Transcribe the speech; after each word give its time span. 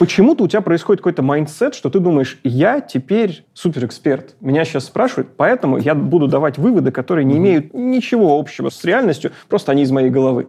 Почему-то 0.00 0.44
у 0.44 0.48
тебя 0.48 0.62
происходит 0.62 1.00
какой-то 1.00 1.20
mindset, 1.20 1.74
что 1.74 1.90
ты 1.90 2.00
думаешь, 2.00 2.38
я 2.42 2.80
теперь 2.80 3.44
суперэксперт. 3.52 4.34
Меня 4.40 4.64
сейчас 4.64 4.86
спрашивают, 4.86 5.28
поэтому 5.36 5.76
я 5.76 5.94
буду 5.94 6.26
давать 6.26 6.56
выводы, 6.56 6.90
которые 6.90 7.26
не 7.26 7.36
имеют 7.36 7.74
ничего 7.74 8.38
общего 8.38 8.70
с 8.70 8.82
реальностью, 8.82 9.32
просто 9.50 9.72
они 9.72 9.82
из 9.82 9.90
моей 9.90 10.08
головы. 10.08 10.48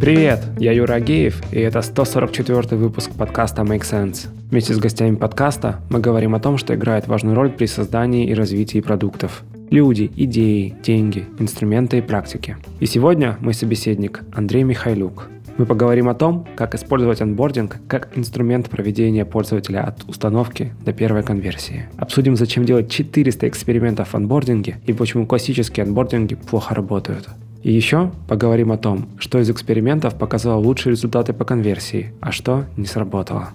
Привет, 0.00 0.44
я 0.60 0.70
Юра 0.70 0.94
Агеев, 0.94 1.42
и 1.52 1.58
это 1.58 1.82
144 1.82 2.76
выпуск 2.76 3.10
подкаста 3.18 3.62
Make 3.62 3.80
Sense. 3.80 4.28
Вместе 4.48 4.74
с 4.74 4.78
гостями 4.78 5.16
подкаста 5.16 5.80
мы 5.90 5.98
говорим 5.98 6.36
о 6.36 6.40
том, 6.40 6.56
что 6.56 6.72
играет 6.72 7.08
важную 7.08 7.34
роль 7.34 7.50
при 7.50 7.66
создании 7.66 8.28
и 8.28 8.34
развитии 8.34 8.80
продуктов. 8.80 9.42
Люди, 9.70 10.10
идеи, 10.16 10.74
деньги, 10.82 11.26
инструменты 11.38 11.98
и 11.98 12.00
практики. 12.00 12.56
И 12.80 12.86
сегодня 12.86 13.36
мой 13.38 13.54
собеседник 13.54 14.24
Андрей 14.32 14.64
Михайлюк. 14.64 15.28
Мы 15.58 15.64
поговорим 15.64 16.08
о 16.08 16.14
том, 16.14 16.44
как 16.56 16.74
использовать 16.74 17.20
анбординг 17.20 17.76
как 17.86 18.08
инструмент 18.16 18.68
проведения 18.68 19.24
пользователя 19.24 19.84
от 19.84 20.02
установки 20.08 20.72
до 20.84 20.92
первой 20.92 21.22
конверсии. 21.22 21.88
Обсудим, 21.96 22.34
зачем 22.34 22.64
делать 22.64 22.90
400 22.90 23.46
экспериментов 23.46 24.08
в 24.08 24.14
анбординге 24.16 24.78
и 24.86 24.92
почему 24.92 25.24
классические 25.24 25.84
анбординги 25.84 26.34
плохо 26.34 26.74
работают. 26.74 27.28
И 27.62 27.70
еще 27.70 28.10
поговорим 28.26 28.72
о 28.72 28.76
том, 28.76 29.06
что 29.20 29.38
из 29.38 29.48
экспериментов 29.50 30.18
показало 30.18 30.58
лучшие 30.58 30.94
результаты 30.94 31.32
по 31.32 31.44
конверсии, 31.44 32.12
а 32.20 32.32
что 32.32 32.64
не 32.76 32.86
сработало. 32.86 33.50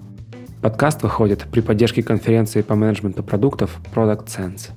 Подкаст 0.62 1.04
выходит 1.04 1.46
при 1.52 1.60
поддержке 1.60 2.04
конференции 2.04 2.62
по 2.62 2.76
менеджменту 2.76 3.22
продуктов 3.22 3.82
Product 3.94 4.28
Sense. 4.28 4.70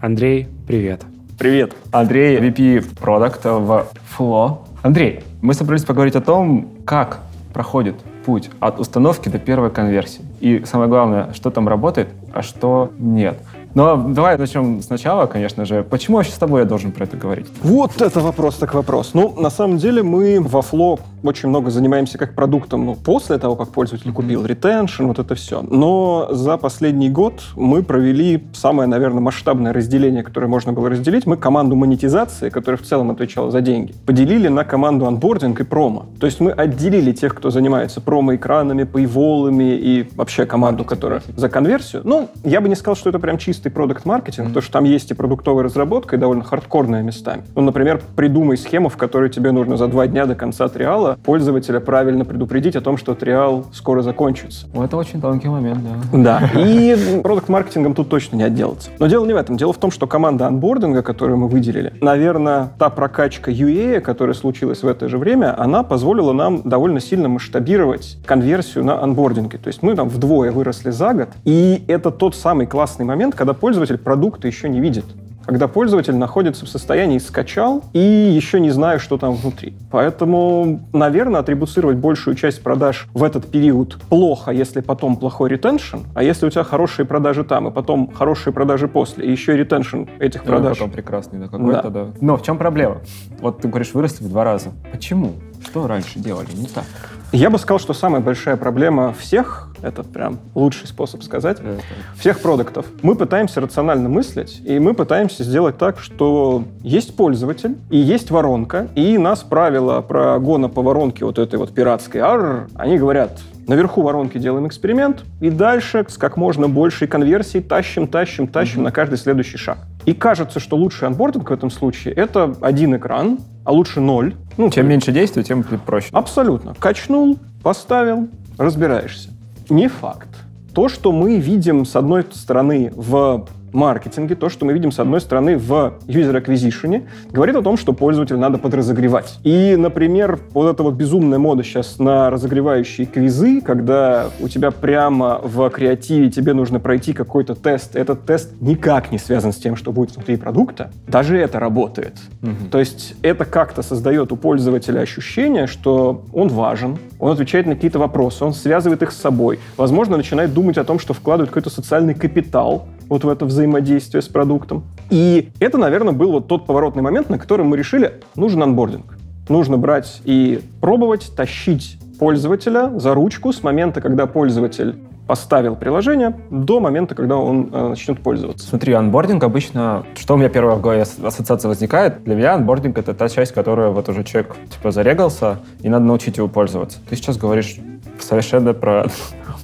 Андрей, 0.00 0.46
привет. 0.68 1.02
Привет. 1.38 1.74
Андрей, 1.90 2.38
VP 2.38 2.94
Product 3.00 3.58
в 3.58 3.86
Flow. 4.16 4.58
Андрей, 4.82 5.24
мы 5.42 5.54
собрались 5.54 5.84
поговорить 5.84 6.14
о 6.14 6.20
том, 6.20 6.68
как 6.84 7.18
проходит 7.52 7.96
путь 8.24 8.48
от 8.60 8.78
установки 8.78 9.28
до 9.28 9.40
первой 9.40 9.70
конверсии. 9.70 10.20
И 10.38 10.62
самое 10.66 10.88
главное, 10.88 11.32
что 11.32 11.50
там 11.50 11.66
работает, 11.66 12.10
а 12.32 12.42
что 12.42 12.92
нет. 12.98 13.38
Но 13.74 13.96
давай 13.96 14.38
начнем 14.38 14.82
сначала, 14.82 15.26
конечно 15.26 15.64
же. 15.64 15.82
Почему 15.82 16.18
вообще 16.18 16.32
с 16.32 16.38
тобой 16.38 16.60
я 16.60 16.66
должен 16.66 16.92
про 16.92 17.04
это 17.04 17.16
говорить? 17.16 17.46
Вот 17.62 18.00
это 18.00 18.20
вопрос 18.20 18.54
так 18.54 18.74
вопрос. 18.74 19.14
Ну, 19.14 19.34
на 19.36 19.50
самом 19.50 19.78
деле 19.78 20.04
мы 20.04 20.40
во 20.40 20.60
Flow 20.60 21.00
очень 21.22 21.48
много 21.48 21.70
занимаемся 21.70 22.18
как 22.18 22.34
продуктом 22.34 22.86
ну, 22.86 22.94
после 22.94 23.38
того, 23.38 23.56
как 23.56 23.68
пользователь 23.70 24.12
купил 24.12 24.44
ретеншн, 24.44 25.04
вот 25.06 25.18
это 25.18 25.34
все. 25.34 25.62
Но 25.62 26.28
за 26.30 26.56
последний 26.56 27.10
год 27.10 27.42
мы 27.56 27.82
провели 27.82 28.44
самое, 28.52 28.88
наверное, 28.88 29.20
масштабное 29.20 29.72
разделение, 29.72 30.22
которое 30.22 30.46
можно 30.46 30.72
было 30.72 30.90
разделить. 30.90 31.26
Мы 31.26 31.36
команду 31.36 31.76
монетизации, 31.76 32.50
которая 32.50 32.78
в 32.78 32.82
целом 32.82 33.10
отвечала 33.10 33.50
за 33.50 33.60
деньги, 33.60 33.94
поделили 34.06 34.48
на 34.48 34.64
команду 34.64 35.06
анбординг 35.06 35.60
и 35.60 35.64
промо. 35.64 36.06
То 36.20 36.26
есть 36.26 36.40
мы 36.40 36.52
отделили 36.52 37.12
тех, 37.12 37.34
кто 37.34 37.50
занимается 37.50 38.00
промо-экранами, 38.00 38.84
пейволами 38.84 39.76
и 39.76 40.08
вообще 40.14 40.46
команду, 40.46 40.84
которая 40.84 41.22
за 41.36 41.48
конверсию. 41.48 42.02
Ну, 42.04 42.28
я 42.44 42.60
бы 42.60 42.68
не 42.68 42.74
сказал, 42.74 42.96
что 42.96 43.10
это 43.10 43.18
прям 43.18 43.38
чистый 43.38 43.70
продукт-маркетинг, 43.70 44.48
mm-hmm. 44.48 44.52
то, 44.52 44.60
что 44.60 44.72
там 44.72 44.84
есть 44.84 45.10
и 45.10 45.14
продуктовая 45.14 45.64
разработка, 45.64 46.16
и 46.16 46.18
довольно 46.18 46.44
хардкорная 46.44 47.02
местами. 47.02 47.42
Ну, 47.54 47.62
например, 47.62 48.02
придумай 48.16 48.56
схему, 48.56 48.88
в 48.88 48.96
которой 48.96 49.30
тебе 49.30 49.52
нужно 49.52 49.76
за 49.76 49.88
два 49.88 50.06
дня 50.06 50.26
до 50.26 50.34
конца 50.34 50.68
триала 50.68 51.07
пользователя 51.16 51.80
правильно 51.80 52.24
предупредить 52.24 52.76
о 52.76 52.80
том, 52.80 52.96
что 52.96 53.14
триал 53.14 53.66
скоро 53.72 54.02
закончится. 54.02 54.66
Ну, 54.74 54.82
это 54.82 54.96
очень 54.96 55.20
тонкий 55.20 55.48
момент, 55.48 55.80
да. 56.12 56.40
Да. 56.40 56.50
И 56.60 57.20
продукт-маркетингом 57.22 57.94
тут 57.94 58.08
точно 58.08 58.36
не 58.36 58.42
отделаться. 58.42 58.90
Но 58.98 59.06
дело 59.06 59.26
не 59.26 59.32
в 59.32 59.36
этом. 59.36 59.56
Дело 59.56 59.72
в 59.72 59.78
том, 59.78 59.90
что 59.90 60.06
команда 60.06 60.46
анбординга, 60.46 61.02
которую 61.02 61.38
мы 61.38 61.48
выделили, 61.48 61.92
наверное, 62.00 62.70
та 62.78 62.90
прокачка 62.90 63.50
UA, 63.50 64.00
которая 64.00 64.34
случилась 64.34 64.82
в 64.82 64.86
это 64.86 65.08
же 65.08 65.18
время, 65.18 65.58
она 65.60 65.82
позволила 65.82 66.32
нам 66.32 66.62
довольно 66.64 67.00
сильно 67.00 67.28
масштабировать 67.28 68.18
конверсию 68.24 68.84
на 68.84 69.02
анбординге. 69.02 69.58
То 69.58 69.68
есть 69.68 69.82
мы 69.82 69.94
там 69.94 70.08
вдвое 70.08 70.52
выросли 70.52 70.90
за 70.90 71.14
год, 71.14 71.28
и 71.44 71.84
это 71.88 72.10
тот 72.10 72.34
самый 72.34 72.66
классный 72.66 73.04
момент, 73.04 73.34
когда 73.34 73.54
пользователь 73.54 73.98
продукта 73.98 74.46
еще 74.46 74.68
не 74.68 74.80
видит 74.80 75.04
когда 75.48 75.66
пользователь 75.66 76.14
находится 76.14 76.66
в 76.66 76.68
состоянии 76.68 77.16
скачал 77.16 77.82
и 77.94 77.98
еще 78.00 78.60
не 78.60 78.68
знаю, 78.68 79.00
что 79.00 79.16
там 79.16 79.32
внутри. 79.32 79.72
Поэтому, 79.90 80.86
наверное, 80.92 81.40
атрибуцировать 81.40 81.96
большую 81.96 82.36
часть 82.36 82.62
продаж 82.62 83.08
в 83.14 83.24
этот 83.24 83.50
период 83.50 83.96
плохо, 84.10 84.50
если 84.50 84.82
потом 84.82 85.16
плохой 85.16 85.48
ретеншн, 85.48 86.00
а 86.14 86.22
если 86.22 86.44
у 86.44 86.50
тебя 86.50 86.64
хорошие 86.64 87.06
продажи 87.06 87.44
там, 87.44 87.66
и 87.66 87.70
потом 87.70 88.12
хорошие 88.12 88.52
продажи 88.52 88.88
после, 88.88 89.24
и 89.24 89.30
еще 89.30 89.54
и 89.54 89.56
ретеншн 89.56 90.02
этих 90.18 90.44
ну, 90.44 90.50
продаж. 90.50 90.76
потом 90.76 90.90
прекрасный, 90.90 91.38
да, 91.38 91.46
какой-то, 91.46 91.88
да. 91.88 92.04
да. 92.04 92.10
Но 92.20 92.36
в 92.36 92.42
чем 92.42 92.58
проблема? 92.58 92.98
Вот 93.40 93.62
ты 93.62 93.68
говоришь, 93.68 93.94
выросли 93.94 94.24
в 94.24 94.28
два 94.28 94.44
раза. 94.44 94.72
Почему? 94.92 95.32
Что 95.64 95.86
раньше 95.86 96.18
делали 96.18 96.52
не 96.54 96.66
так? 96.66 96.84
Я 97.32 97.50
бы 97.50 97.58
сказал, 97.58 97.78
что 97.78 97.92
самая 97.92 98.22
большая 98.22 98.56
проблема 98.56 99.12
всех, 99.12 99.68
это 99.82 100.02
прям 100.02 100.38
лучший 100.54 100.86
способ 100.86 101.22
сказать, 101.22 101.58
это. 101.60 101.80
всех 102.18 102.40
продуктов. 102.40 102.86
Мы 103.02 103.16
пытаемся 103.16 103.60
рационально 103.60 104.08
мыслить, 104.08 104.62
и 104.64 104.78
мы 104.78 104.94
пытаемся 104.94 105.44
сделать 105.44 105.76
так, 105.76 105.98
что 106.00 106.64
есть 106.82 107.16
пользователь, 107.16 107.76
и 107.90 107.98
есть 107.98 108.30
воронка, 108.30 108.88
и 108.94 109.18
нас 109.18 109.42
правила 109.42 110.00
про 110.00 110.38
гона 110.38 110.70
по 110.70 110.80
воронке 110.80 111.26
вот 111.26 111.38
этой 111.38 111.58
вот 111.58 111.74
пиратской 111.74 112.22
ар, 112.22 112.68
они 112.74 112.96
говорят, 112.96 113.38
Наверху 113.68 114.00
воронки 114.00 114.38
делаем 114.38 114.66
эксперимент, 114.66 115.24
и 115.42 115.50
дальше 115.50 116.06
с 116.08 116.16
как 116.16 116.38
можно 116.38 116.70
большей 116.70 117.06
конверсией 117.06 117.62
тащим, 117.62 118.08
тащим, 118.08 118.46
тащим 118.48 118.80
mm-hmm. 118.80 118.84
на 118.84 118.92
каждый 118.92 119.18
следующий 119.18 119.58
шаг. 119.58 119.76
И 120.08 120.14
кажется, 120.14 120.58
что 120.58 120.78
лучший 120.78 121.06
анбординг 121.06 121.50
в 121.50 121.52
этом 121.52 121.70
случае— 121.70 122.14
это 122.16 122.56
один 122.62 122.96
экран, 122.96 123.40
а 123.62 123.72
лучше 123.72 124.00
ноль. 124.00 124.34
Ну, 124.56 124.70
Чем 124.70 124.88
меньше 124.88 125.12
действий, 125.12 125.44
тем 125.44 125.62
проще. 125.62 126.08
Абсолютно. 126.12 126.72
Качнул, 126.78 127.38
поставил, 127.62 128.30
разбираешься. 128.56 129.28
Не 129.68 129.86
факт. 129.88 130.30
То, 130.72 130.88
что 130.88 131.12
мы 131.12 131.36
видим, 131.36 131.84
с 131.84 131.94
одной 131.94 132.24
стороны, 132.32 132.90
в 132.96 133.48
маркетинге, 133.72 134.34
то, 134.34 134.48
что 134.48 134.64
мы 134.64 134.72
видим, 134.72 134.92
с 134.92 134.98
одной 134.98 135.20
стороны, 135.20 135.56
в 135.56 135.94
user 136.06 136.42
acquisition, 136.42 137.04
говорит 137.30 137.56
о 137.56 137.62
том, 137.62 137.76
что 137.76 137.92
пользователя 137.92 138.38
надо 138.38 138.58
подразогревать. 138.58 139.38
И, 139.44 139.76
например, 139.76 140.38
вот 140.52 140.70
эта 140.70 140.82
вот 140.82 140.94
безумная 140.94 141.38
мода 141.38 141.62
сейчас 141.62 141.98
на 141.98 142.30
разогревающие 142.30 143.06
квизы, 143.06 143.60
когда 143.60 144.28
у 144.40 144.48
тебя 144.48 144.70
прямо 144.70 145.40
в 145.42 145.68
креативе 145.70 146.30
тебе 146.30 146.52
нужно 146.52 146.80
пройти 146.80 147.12
какой-то 147.12 147.54
тест, 147.54 147.96
этот 147.96 148.24
тест 148.24 148.52
никак 148.60 149.12
не 149.12 149.18
связан 149.18 149.52
с 149.52 149.56
тем, 149.56 149.76
что 149.76 149.92
будет 149.92 150.14
внутри 150.14 150.36
продукта, 150.36 150.90
даже 151.06 151.38
это 151.38 151.58
работает. 151.58 152.14
Угу. 152.42 152.70
То 152.70 152.78
есть 152.78 153.14
это 153.22 153.44
как-то 153.44 153.82
создает 153.82 154.32
у 154.32 154.36
пользователя 154.36 155.00
ощущение, 155.00 155.66
что 155.66 156.24
он 156.32 156.48
важен, 156.48 156.98
он 157.18 157.32
отвечает 157.32 157.66
на 157.66 157.74
какие-то 157.74 157.98
вопросы, 157.98 158.44
он 158.44 158.52
связывает 158.52 159.02
их 159.02 159.12
с 159.12 159.16
собой, 159.16 159.58
возможно, 159.76 160.16
начинает 160.16 160.52
думать 160.54 160.78
о 160.78 160.84
том, 160.84 160.98
что 160.98 161.14
вкладывает 161.14 161.50
какой-то 161.50 161.70
социальный 161.70 162.14
капитал 162.14 162.86
вот 163.08 163.24
в 163.24 163.28
это 163.28 163.44
взаимодействие 163.44 164.22
с 164.22 164.28
продуктом. 164.28 164.84
И 165.10 165.50
это, 165.60 165.78
наверное, 165.78 166.12
был 166.12 166.32
вот 166.32 166.48
тот 166.48 166.66
поворотный 166.66 167.02
момент, 167.02 167.30
на 167.30 167.38
котором 167.38 167.68
мы 167.68 167.76
решили, 167.76 168.20
нужен 168.36 168.62
onboarding. 168.62 169.16
Нужно 169.48 169.78
брать 169.78 170.20
и 170.24 170.60
пробовать, 170.80 171.32
тащить 171.34 171.98
пользователя 172.18 172.98
за 172.98 173.14
ручку 173.14 173.52
с 173.52 173.62
момента, 173.62 174.00
когда 174.00 174.26
пользователь 174.26 174.96
поставил 175.26 175.76
приложение 175.76 176.34
до 176.50 176.80
момента, 176.80 177.14
когда 177.14 177.36
он 177.36 177.68
э, 177.70 177.88
начнет 177.90 178.20
пользоваться. 178.20 178.66
Смотри, 178.66 178.94
onboarding 178.94 179.44
обычно, 179.44 180.04
что 180.16 180.34
у 180.34 180.36
меня 180.38 180.48
первая 180.48 180.76
в 180.76 180.80
голове 180.80 181.02
ассоциация 181.02 181.68
возникает, 181.68 182.24
для 182.24 182.34
меня 182.34 182.54
onboarding 182.54 182.96
это 182.96 183.12
та 183.12 183.28
часть, 183.28 183.52
которая 183.52 183.90
вот 183.90 184.08
уже 184.08 184.24
человек 184.24 184.56
типа 184.70 184.90
зарегался, 184.90 185.58
и 185.82 185.88
надо 185.90 186.06
научить 186.06 186.38
его 186.38 186.48
пользоваться. 186.48 186.98
Ты 187.08 187.14
сейчас 187.14 187.36
говоришь 187.36 187.76
совершенно 188.18 188.72
про 188.72 189.06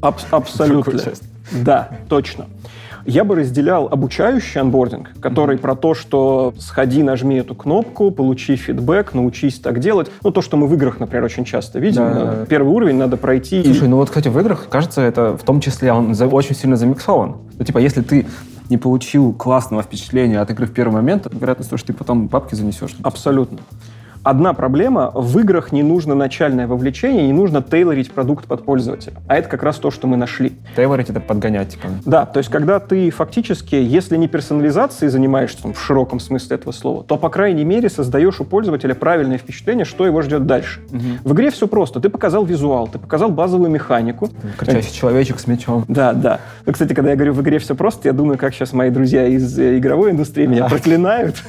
Аб- 0.03 0.21
абсолютно. 0.31 1.01
Да, 1.53 1.89
точно. 2.09 2.47
Я 3.07 3.25
бы 3.25 3.35
разделял 3.35 3.87
обучающий 3.87 4.61
анбординг, 4.61 5.11
который 5.21 5.57
mm-hmm. 5.57 5.61
про 5.61 5.75
то, 5.75 5.95
что 5.95 6.55
сходи, 6.59 7.03
нажми 7.03 7.37
эту 7.37 7.55
кнопку, 7.55 8.11
получи 8.11 8.57
фидбэк, 8.57 9.15
научись 9.15 9.59
так 9.59 9.81
делать. 9.81 10.11
Ну, 10.23 10.31
то, 10.31 10.41
что 10.41 10.57
мы 10.57 10.67
в 10.67 10.75
играх, 10.75 11.01
например, 11.01 11.25
очень 11.25 11.45
часто 11.45 11.79
видим. 11.79 12.03
Да. 12.03 12.47
Первый 12.49 12.73
уровень 12.73 12.97
надо 12.97 13.17
пройти. 13.17 13.63
Слушай, 13.63 13.89
ну 13.89 13.97
вот, 13.97 14.09
кстати, 14.09 14.29
в 14.29 14.39
играх, 14.39 14.69
кажется, 14.69 15.03
это 15.03 15.37
в 15.37 15.43
том 15.43 15.61
числе 15.61 15.93
он 15.93 16.15
очень 16.33 16.55
сильно 16.55 16.77
замиксован. 16.77 17.37
Ну, 17.59 17.65
типа, 17.65 17.79
если 17.79 18.03
ты 18.03 18.27
не 18.71 18.79
получил 18.79 19.33
классного 19.33 19.83
впечатления 19.83 20.41
от 20.41 20.51
игры 20.51 20.67
в 20.67 20.73
первый 20.73 20.95
момент, 20.95 21.27
вероятность 21.31 21.71
того, 21.71 21.79
что 21.79 21.89
ты 21.89 21.93
потом 21.93 22.29
бабки 22.29 22.55
занесешь. 22.55 22.97
Абсолютно. 23.03 23.59
Одна 24.25 24.55
проблема— 24.55 25.13
в 25.15 25.39
играх 25.39 25.71
не 25.71 25.83
нужно 25.83 26.15
начальное 26.15 26.67
вовлечение, 26.67 27.27
не 27.27 27.35
нужно 27.35 27.63
тейлорить 27.63 28.11
продукт 28.11 28.47
под 28.47 28.65
пользователя. 28.65 29.13
А 29.29 29.37
это 29.37 29.51
как 29.51 29.63
раз 29.63 29.77
то, 29.77 29.91
что 29.91 30.07
мы 30.07 30.17
нашли. 30.17 30.55
Тейлорить— 30.75 31.09
это 31.11 31.21
подгонять, 31.21 31.69
типа. 31.69 31.89
Да, 32.07 32.25
то 32.25 32.39
есть 32.39 32.51
когда 32.51 32.81
ты 32.81 33.11
фактически, 33.11 33.75
если 33.75 34.17
не 34.17 34.27
персонализацией 34.27 35.11
занимаешься 35.11 35.63
там, 35.63 35.75
в 35.75 35.81
широком 35.81 36.21
смысле 36.21 36.57
этого 36.57 36.73
слова, 36.73 37.05
то, 37.05 37.19
по 37.19 37.29
крайней 37.29 37.65
мере, 37.65 37.91
создаешь 37.91 38.41
у 38.41 38.45
пользователя 38.45 38.95
правильное 38.95 39.37
впечатление, 39.37 39.85
что 39.85 40.07
его 40.07 40.23
ждет 40.23 40.47
дальше. 40.47 40.81
В 41.23 41.35
игре 41.35 41.51
все 41.51 41.69
просто. 41.69 42.01
Ты 42.01 42.09
показал 42.09 42.47
визуал, 42.47 42.89
ты 42.89 42.99
показал 42.99 43.29
базовую 43.29 43.71
механику. 43.71 44.31
Кричащий 44.57 44.95
человечек 44.95 45.39
с 45.39 45.47
мечом. 45.47 45.85
Да, 45.87 46.15
да. 46.15 46.41
Ну, 46.65 46.73
кстати, 46.73 46.95
когда 46.95 47.11
я 47.11 47.17
говорю 47.17 47.35
в 47.35 47.43
игре 47.43 47.59
все 47.59 47.75
просто, 47.75 48.09
я 48.09 48.15
думаю, 48.15 48.39
как 48.39 48.55
сейчас 48.55 48.73
мои 48.73 48.89
друзья 48.89 49.27
из 49.27 49.59
э, 49.59 49.77
игровой 49.77 50.13
индустрии 50.13 50.47
меня 50.47 50.67
проклинают. 50.67 51.43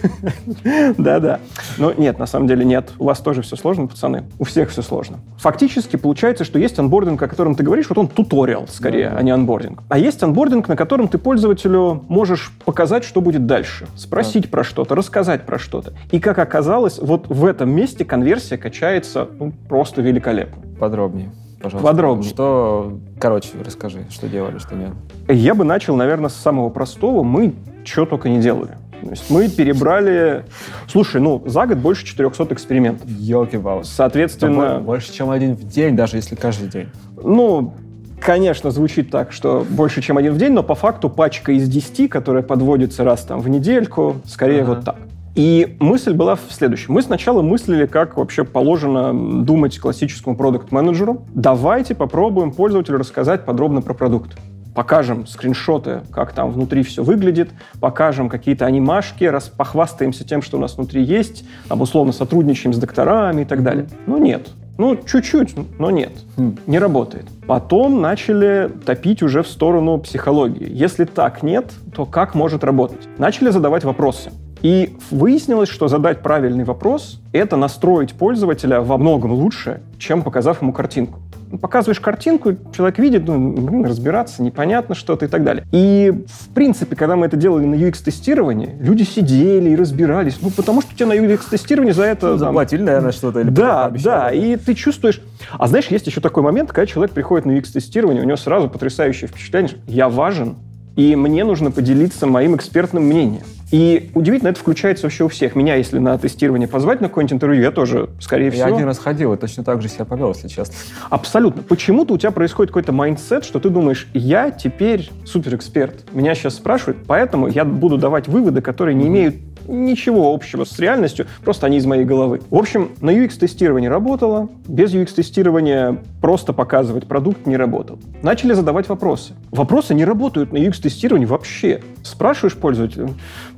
Да-да. 0.98 1.40
Но 1.78 1.94
нет, 1.94 2.20
на 2.20 2.26
самом 2.26 2.48
деле 2.48 2.65
нет. 2.66 2.92
У 3.00 3.06
вас 3.06 3.20
тоже 3.20 3.42
все 3.42 3.56
сложно, 3.56 3.88
пацаны. 3.88 4.24
У 4.40 4.44
всех 4.44 4.70
все 4.70 4.82
сложно. 4.82 5.20
Фактически 5.38 5.96
получается, 5.96 6.44
что 6.44 6.60
есть 6.60 6.78
onboarding, 6.80 7.22
о 7.22 7.28
котором 7.28 7.56
ты 7.56 7.64
говоришь, 7.64 7.88
вот 7.90 7.98
он 7.98 8.08
туториал 8.08 8.68
скорее, 8.68 9.10
а 9.10 9.22
не 9.22 9.32
onboarding. 9.32 9.84
А 9.90 9.98
есть 9.98 10.22
onboarding, 10.24 10.68
на 10.68 10.76
котором 10.76 11.08
ты 11.08 11.18
пользователю 11.18 12.04
можешь 12.08 12.52
показать, 12.66 13.04
что 13.04 13.22
будет 13.22 13.46
дальше. 13.46 13.88
Спросить 13.96 14.52
про 14.52 14.64
что-то, 14.64 14.96
рассказать 14.96 15.46
про 15.46 15.58
что-то. 15.60 15.94
И 16.12 16.20
как 16.20 16.40
оказалось, 16.40 17.00
вот 17.00 17.28
в 17.28 17.46
этом 17.46 17.70
месте 17.70 18.04
конверсия 18.06 18.58
качается 18.58 19.28
ну, 19.40 19.54
просто 19.70 20.02
великолепно. 20.02 20.62
Подробнее, 20.80 21.32
пожалуйста. 21.62 21.88
Подробнее. 21.88 22.30
Что, 22.30 23.00
короче, 23.20 23.50
расскажи, 23.64 24.06
что 24.10 24.28
делали, 24.28 24.58
что 24.58 24.76
нет. 24.76 24.92
Я 25.28 25.56
бы 25.56 25.64
начал, 25.64 25.96
наверное, 25.96 26.30
с 26.30 26.36
самого 26.36 26.70
простого. 26.70 27.24
Мы 27.24 27.54
что 27.86 28.06
только 28.06 28.30
не 28.30 28.40
делали. 28.40 28.72
То 29.06 29.12
есть 29.12 29.30
мы 29.30 29.48
перебрали... 29.48 30.46
Слушай, 30.88 31.22
ну, 31.22 31.44
за 31.46 31.68
год 31.68 31.78
больше 31.78 32.04
400 32.06 32.52
экспериментов. 32.56 33.08
Елки-палки. 33.08 33.86
Соответственно... 33.86 34.80
Больше, 34.80 35.14
чем 35.14 35.30
один 35.30 35.54
в 35.54 35.64
день, 35.68 35.96
даже 35.96 36.18
если 36.18 36.34
каждый 36.34 36.70
день. 36.70 36.90
Ну, 37.22 37.76
конечно, 38.20 38.72
звучит 38.72 39.12
так, 39.12 39.32
что 39.32 39.64
больше, 39.70 40.02
чем 40.02 40.18
один 40.18 40.34
в 40.34 40.38
день, 40.40 40.54
но 40.54 40.64
по 40.64 40.74
факту 40.74 41.12
пачка 41.12 41.52
из 41.52 41.70
10, 41.70 42.10
которая 42.10 42.42
подводится 42.42 43.04
раз 43.04 43.22
там 43.22 43.42
в 43.42 43.48
недельку, 43.48 44.16
скорее 44.26 44.64
Ага. 44.64 44.70
вот 44.74 44.86
так. 44.86 44.96
И 45.36 45.78
мысль 45.80 46.14
была 46.14 46.34
в 46.34 46.42
следующем. 46.50 46.96
Мы 46.96 47.04
сначала 47.04 47.44
мыслили, 47.44 47.86
как 47.86 48.18
вообще 48.18 48.44
положено 48.44 49.14
думать 49.44 49.78
классическому 49.78 50.36
продукт-менеджеру. 50.36 51.22
Давайте 51.36 51.94
попробуем 51.94 52.52
пользователю 52.52 52.98
рассказать 52.98 53.46
подробно 53.46 53.82
про 53.84 53.94
продукт. 53.94 54.36
Покажем 54.76 55.26
скриншоты, 55.26 56.02
как 56.12 56.34
там 56.34 56.52
внутри 56.52 56.84
все 56.84 57.02
выглядит, 57.02 57.50
покажем 57.80 58.28
какие-то 58.28 58.66
анимашки, 58.66 59.24
раз, 59.24 59.48
похвастаемся 59.48 60.26
тем, 60.26 60.42
что 60.42 60.58
у 60.58 60.60
нас 60.60 60.76
внутри 60.76 61.02
есть, 61.02 61.46
там, 61.70 61.80
условно 61.80 62.12
сотрудничаем 62.12 62.74
с 62.74 62.78
докторами 62.78 63.44
и 63.44 63.46
так 63.46 63.64
далее. 63.64 63.88
Ну, 64.06 64.18
нет. 64.18 64.50
Ну, 64.78 64.98
чуть-чуть, 64.98 65.56
но 65.80 65.90
нет. 65.90 66.12
Хм. 66.36 66.58
Не 66.68 66.80
работает. 66.80 67.26
Потом 67.48 68.02
начали 68.02 68.70
топить 68.86 69.24
уже 69.24 69.44
в 69.44 69.48
сторону 69.48 69.98
психологии. 70.00 70.68
Если 70.70 71.06
так 71.06 71.42
нет, 71.42 71.72
то 71.96 72.06
как 72.06 72.36
может 72.36 72.66
работать? 72.66 73.08
Начали 73.18 73.52
задавать 73.52 73.86
вопросы. 73.86 74.32
И 74.62 74.98
выяснилось, 75.12 75.70
что 75.70 75.88
задать 75.88 76.22
правильный 76.22 76.64
вопрос— 76.64 77.22
это 77.34 77.56
настроить 77.56 78.14
пользователя 78.14 78.82
во 78.82 78.98
многом 78.98 79.32
лучше, 79.32 79.82
чем 80.00 80.24
показав 80.24 80.62
ему 80.62 80.74
картинку. 80.74 81.20
Ну, 81.52 81.58
Показываешь 81.58 82.00
картинку, 82.00 82.56
человек 82.76 83.00
видит, 83.00 83.26
ну, 83.26 83.52
блин, 83.52 83.86
разбираться, 83.86 84.42
непонятно 84.42 84.96
что-то 84.96 85.26
и 85.26 85.28
так 85.28 85.44
далее. 85.44 85.66
И, 85.72 86.12
в 86.28 86.54
принципе, 86.54 86.96
когда 86.96 87.16
мы 87.16 87.28
это 87.28 87.38
делали 87.38 87.66
на 87.66 87.76
UX-тестировании, 87.76 88.76
люди 88.80 89.04
сидели 89.04 89.70
и 89.72 89.76
разбирались, 89.76 90.38
ну, 90.42 90.50
потому 90.50 90.82
что 90.82 90.96
тебе 90.96 91.06
на 91.06 91.14
UX-тестировании 91.14 91.92
за 91.92 92.04
это... 92.04 92.30
там, 92.30 92.40
Заплатили, 92.40 92.82
наверное, 92.82 93.12
что-то? 93.12 93.42
Или 93.42 93.50
да, 93.50 93.84
пообещали? 93.84 94.04
да, 94.04 94.32
и 94.32 94.56
ты 94.56 94.74
чувствуешь... 94.74 95.22
А 95.52 95.68
знаешь, 95.68 95.88
есть 95.88 96.08
еще 96.08 96.22
такой 96.22 96.44
момент, 96.44 96.72
когда 96.72 96.86
человек 96.86 97.14
приходит 97.14 97.46
на 97.46 97.52
UX-тестирование, 97.52 98.22
у 98.22 98.26
него 98.26 98.38
сразу 98.38 98.70
потрясающее 98.70 99.28
впечатление, 99.28 99.70
что 99.70 99.80
я 99.88 100.10
важен, 100.10 100.56
и 100.96 101.16
мне 101.16 101.44
нужно 101.44 101.72
поделиться 101.72 102.26
моим 102.26 102.56
экспертным 102.56 103.04
мнением. 103.04 103.44
И 103.76 104.10
удивительно, 104.14 104.48
это 104.48 104.60
включается 104.62 105.06
вообще 105.06 105.26
у 105.26 105.28
всех. 105.28 105.54
Меня, 105.54 105.76
если 105.76 106.00
на 106.00 106.18
тестирование 106.18 106.66
позвать 106.66 107.02
на 107.02 107.10
какое-нибудь 107.10 107.34
интервью, 107.34 107.62
я 107.62 107.72
тоже, 107.72 108.08
скорее 108.22 108.46
Я 108.46 108.52
всего... 108.52 108.74
один 108.74 108.86
раз 108.86 108.98
ходил 109.00 109.34
и 109.34 109.38
точно 109.38 109.66
так 109.66 109.82
же 109.82 109.90
себя 109.90 110.06
повел, 110.06 110.30
если 110.30 110.48
честно. 110.48 110.74
Абсолютно. 111.10 111.62
Почему-то 111.62 112.14
у 112.14 112.18
тебя 112.18 112.32
происходит 112.32 112.70
какой-то 112.70 112.94
mindset, 112.94 113.44
что 113.44 113.60
ты 113.60 113.70
думаешь, 113.70 114.08
я 114.14 114.50
теперь 114.50 115.10
суперэксперт. 115.26 116.06
Меня 116.14 116.36
сейчас 116.36 116.56
спрашивают, 116.56 117.00
поэтому 117.06 117.50
я 117.50 117.66
буду 117.66 117.98
давать 117.98 118.30
выводы, 118.30 118.62
которые 118.62 118.96
не 118.96 119.08
имеют 119.08 119.36
ничего 119.68 120.34
общего 120.34 120.64
с 120.64 120.80
реальностью, 120.80 121.28
просто 121.44 121.68
они 121.68 121.78
из 121.78 121.86
моей 121.86 122.06
головы. 122.06 122.42
В 122.50 122.56
общем, 122.56 122.92
на 123.02 123.12
UX-тестировании 123.12 123.88
работало, 123.88 124.50
без 124.68 124.94
UX-тестирования 124.94 126.00
просто 126.22 126.54
показывать 126.54 127.08
продукт 127.08 127.46
не 127.46 127.58
работал. 127.58 128.00
Начали 128.22 128.54
задавать 128.54 128.90
вопросы. 128.90 129.34
Вопросы 129.52 129.94
не 129.94 130.06
работают 130.06 130.54
на 130.54 130.58
UX-тестировании 130.58 131.26
вообще. 131.26 131.82
Спрашиваешь 132.04 132.56
пользователя, 132.56 133.10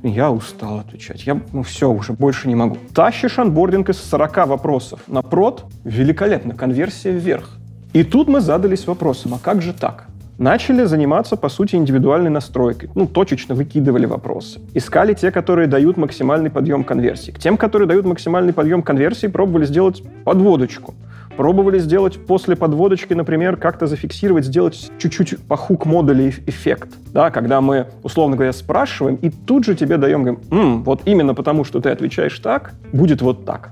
я 0.02 0.30
устал 0.30 0.80
отвечать, 0.80 1.26
я, 1.26 1.40
ну 1.52 1.62
все, 1.62 1.90
уже 1.90 2.12
больше 2.12 2.48
не 2.48 2.54
могу. 2.54 2.76
Тащишь 2.94 3.38
анбординг 3.38 3.88
из 3.90 3.98
40 3.98 4.48
вопросов 4.48 5.00
на 5.06 5.22
прод, 5.22 5.64
великолепно, 5.84 6.54
конверсия 6.54 7.12
вверх. 7.12 7.50
И 7.92 8.04
тут 8.04 8.28
мы 8.28 8.40
задались 8.40 8.86
вопросом, 8.86 9.34
а 9.34 9.38
как 9.38 9.62
же 9.62 9.72
так? 9.72 10.07
Начали 10.38 10.84
заниматься, 10.84 11.36
по 11.36 11.48
сути, 11.48 11.74
индивидуальной 11.74 12.30
настройкой. 12.30 12.90
Ну, 12.94 13.06
точечно 13.08 13.56
выкидывали 13.56 14.06
вопросы. 14.06 14.60
Искали 14.72 15.12
те, 15.12 15.32
которые 15.32 15.66
дают 15.66 15.96
максимальный 15.96 16.48
подъем 16.48 16.84
конверсии. 16.84 17.32
К 17.32 17.38
тем, 17.40 17.56
которые 17.56 17.88
дают 17.88 18.06
максимальный 18.06 18.52
подъем 18.52 18.82
конверсии, 18.82 19.26
пробовали 19.26 19.64
сделать 19.64 20.02
подводочку. 20.24 20.94
Пробовали 21.36 21.78
сделать 21.80 22.24
после 22.24 22.54
подводочки, 22.54 23.14
например, 23.14 23.56
как-то 23.56 23.86
зафиксировать, 23.88 24.44
сделать 24.44 24.90
чуть-чуть 24.98 25.38
по 25.46 25.56
хук-модуле 25.56 26.28
эф- 26.30 26.40
эффект. 26.48 26.88
Да, 27.12 27.30
когда 27.30 27.60
мы, 27.60 27.86
условно 28.04 28.36
говоря, 28.36 28.52
спрашиваем, 28.52 29.16
и 29.16 29.30
тут 29.30 29.64
же 29.64 29.74
тебе 29.74 29.96
даем, 29.98 30.22
говорим, 30.24 30.40
«М, 30.50 30.82
вот 30.84 31.02
именно 31.04 31.34
потому, 31.34 31.64
что 31.64 31.80
ты 31.80 31.90
отвечаешь 31.90 32.38
так, 32.38 32.74
будет 32.92 33.22
вот 33.22 33.44
так. 33.44 33.70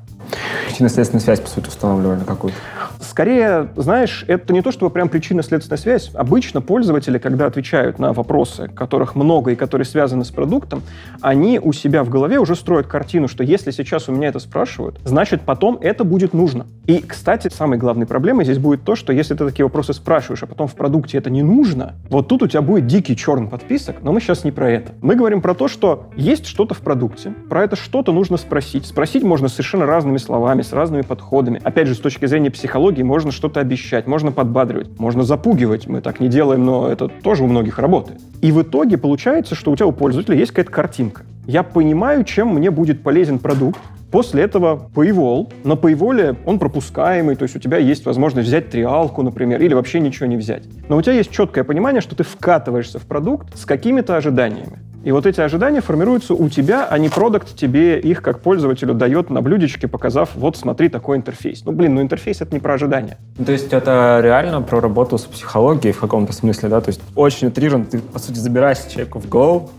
Причинно-следственную 0.67 1.23
связь, 1.23 1.41
по 1.41 1.49
сути, 1.49 1.69
устанавливали 1.69 2.25
какую-то. 2.25 2.59
Скорее, 3.01 3.69
знаешь, 3.77 4.25
это 4.27 4.53
не 4.53 4.63
то, 4.63 4.73
чтобы 4.73 4.91
прям 4.91 5.09
причинно-следственная 5.09 5.79
связь. 5.79 6.11
Обычно 6.15 6.61
пользователи, 6.61 7.19
когда 7.19 7.47
отвечают 7.47 7.99
на 7.99 8.13
вопросы, 8.13 8.69
которых 8.69 9.15
много 9.15 9.53
и 9.53 9.55
которые 9.55 9.85
связаны 9.85 10.25
с 10.25 10.31
продуктом, 10.31 10.83
они 11.21 11.59
у 11.59 11.73
себя 11.73 12.03
в 12.05 12.09
голове 12.09 12.39
уже 12.39 12.57
строят 12.57 12.87
картину, 12.87 13.29
что 13.29 13.45
если 13.45 13.71
сейчас 13.71 14.09
у 14.09 14.13
меня 14.13 14.29
это 14.29 14.39
спрашивают, 14.39 14.99
значит, 15.05 15.43
потом 15.43 15.79
это 15.81 16.05
будет 16.05 16.33
нужно. 16.33 16.67
И, 16.87 16.99
кстати, 16.99 17.49
самой 17.49 17.79
главной 17.79 18.07
проблемой 18.07 18.45
здесь 18.45 18.59
будет 18.59 18.83
то, 18.85 18.97
что 18.97 19.13
если 19.13 19.35
ты 19.35 19.45
такие 19.45 19.65
вопросы 19.65 19.93
спрашиваешь, 19.93 20.43
а 20.43 20.47
потом 20.47 20.67
в 20.67 20.75
продукте 20.75 21.19
это 21.19 21.31
не 21.31 21.43
нужно, 21.43 21.95
вот 22.11 22.29
тут 22.29 22.43
у 22.43 22.47
тебя 22.47 22.63
будет 22.63 22.87
дикий 22.87 23.17
черный 23.17 23.49
подписок, 23.49 23.97
но 24.03 24.13
мы 24.13 24.21
сейчас 24.21 24.45
не 24.45 24.53
про 24.53 24.71
это. 24.71 24.93
Мы 25.01 25.17
говорим 25.17 25.43
про 25.43 25.55
то, 25.55 25.69
что 25.69 26.09
есть 26.17 26.47
что-то 26.47 26.75
в 26.75 26.81
продукте, 26.81 27.35
про 27.49 27.65
это 27.65 27.77
что-то 27.77 28.13
нужно 28.13 28.37
спросить. 28.37 28.87
Спросить 28.87 29.23
можно 29.23 29.49
совершенно 29.49 29.87
разными 29.87 30.19
словами, 30.19 30.56
с 30.63 30.73
разными 30.73 31.03
подходами. 31.03 31.61
Опять 31.63 31.89
же, 31.89 31.95
с 31.95 31.99
точки 31.99 32.27
зрения 32.27 32.51
психологии, 32.51 33.03
можно 33.03 33.33
что-то 33.33 33.61
обещать, 33.61 34.07
можно 34.07 34.33
подбадривать, 34.33 34.99
можно 34.99 35.23
запугивать. 35.23 35.87
Мы 35.87 36.01
так 36.01 36.21
не 36.21 36.29
делаем, 36.29 36.65
но 36.65 36.89
это 36.89 37.09
тоже 37.09 37.45
у 37.45 37.47
многих 37.47 37.79
работает. 37.79 38.21
И 38.43 38.53
в 38.53 38.63
итоге 38.63 38.99
получается, 38.99 39.55
что 39.55 39.71
у 39.71 39.77
тебя 39.77 39.87
у 39.87 39.93
пользователя 39.93 40.37
есть 40.37 40.53
какая-то 40.53 40.73
картинка. 40.73 41.23
Я 41.47 41.63
понимаю, 41.63 42.25
чем 42.25 42.49
мне 42.55 42.71
будет 42.71 43.03
полезен 43.03 43.39
продукт, 43.39 43.79
После 44.11 44.45
этого 44.45 44.89
Paywall. 44.95 45.53
На 45.65 45.73
Paywall 45.73 46.39
он 46.47 46.59
пропускаемый, 46.59 47.35
то 47.35 47.43
есть 47.43 47.57
у 47.57 47.59
тебя 47.59 47.77
есть 47.79 48.07
возможность 48.07 48.49
взять 48.49 48.71
триалку, 48.71 49.23
например, 49.23 49.61
или 49.61 49.75
вообще 49.75 50.01
ничего 50.01 50.27
не 50.27 50.37
взять. 50.37 50.63
Но 50.89 50.97
у 50.97 51.03
тебя 51.03 51.15
есть 51.15 51.31
четкое 51.31 51.65
понимание, 51.65 52.01
что 52.01 52.15
ты 52.15 52.23
вкатываешься 52.23 52.99
в 52.99 53.03
продукт 53.03 53.57
с 53.59 53.67
какими-то 53.67 54.17
ожиданиями. 54.17 54.79
И 55.07 55.13
вот 55.13 55.25
эти 55.25 55.41
ожидания 55.41 55.81
формируются 55.81 56.35
у 56.35 56.49
тебя, 56.49 56.85
а 56.85 56.99
не 56.99 57.09
продукт 57.09 57.55
тебе 57.55 58.01
их 58.01 58.23
как 58.23 58.41
пользователю 58.41 58.93
дает 58.93 59.31
на 59.31 59.41
блюдечке, 59.41 59.87
показав, 59.87 60.31
вот 60.35 60.57
смотри, 60.57 60.89
такой 60.89 61.17
интерфейс. 61.17 61.63
Ну, 61.65 61.71
блин, 61.71 61.95
ну 61.95 62.03
интерфейс— 62.03 62.41
это 62.41 62.53
не 62.53 62.59
про 62.59 62.75
ожидания. 62.75 63.17
То 63.37 63.53
есть 63.53 63.73
это 63.73 64.19
реально 64.21 64.63
про 64.63 64.81
работу 64.81 65.17
с 65.17 65.23
психологией 65.23 65.93
в 65.93 66.01
каком-то 66.01 66.33
смысле, 66.33 66.71
да? 66.71 66.81
То 66.81 66.89
есть 66.89 67.01
очень 67.15 67.47
утрированно 67.47 67.85
ты, 67.85 68.01
по 68.01 68.19
сути, 68.19 68.39
забираешься 68.39 68.91
человеку 68.91 69.21
в 69.21 69.29
голову, 69.29 69.71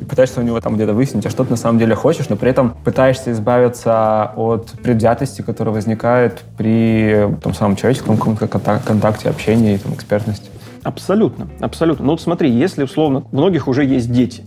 и 0.00 0.04
пытаешься 0.06 0.40
у 0.40 0.42
него 0.42 0.58
там 0.58 0.76
где-то 0.76 0.94
выяснить, 0.94 1.26
а 1.26 1.28
что 1.30 1.44
ты 1.44 1.50
на 1.50 1.58
самом 1.58 1.78
деле 1.78 1.94
хочешь, 1.94 2.30
но 2.30 2.36
при 2.36 2.48
этом 2.48 2.74
пытаешься 2.82 3.30
избавиться 3.30 4.32
от 4.36 4.70
предвзятости, 4.82 5.42
которая 5.42 5.74
возникает 5.74 6.44
при 6.56 7.28
том 7.42 7.52
самом 7.52 7.76
человеческом 7.76 8.16
каком-то 8.16 8.46
контак- 8.46 8.86
контакте, 8.86 9.28
общении 9.28 9.76
там, 9.76 9.92
экспертности. 9.92 10.48
Абсолютно, 10.84 11.48
абсолютно. 11.60 12.04
Ну 12.04 12.12
вот 12.12 12.20
смотри, 12.20 12.50
если 12.50 12.84
условно, 12.84 13.24
у 13.32 13.36
многих 13.36 13.68
уже 13.68 13.84
есть 13.84 14.12
дети. 14.12 14.44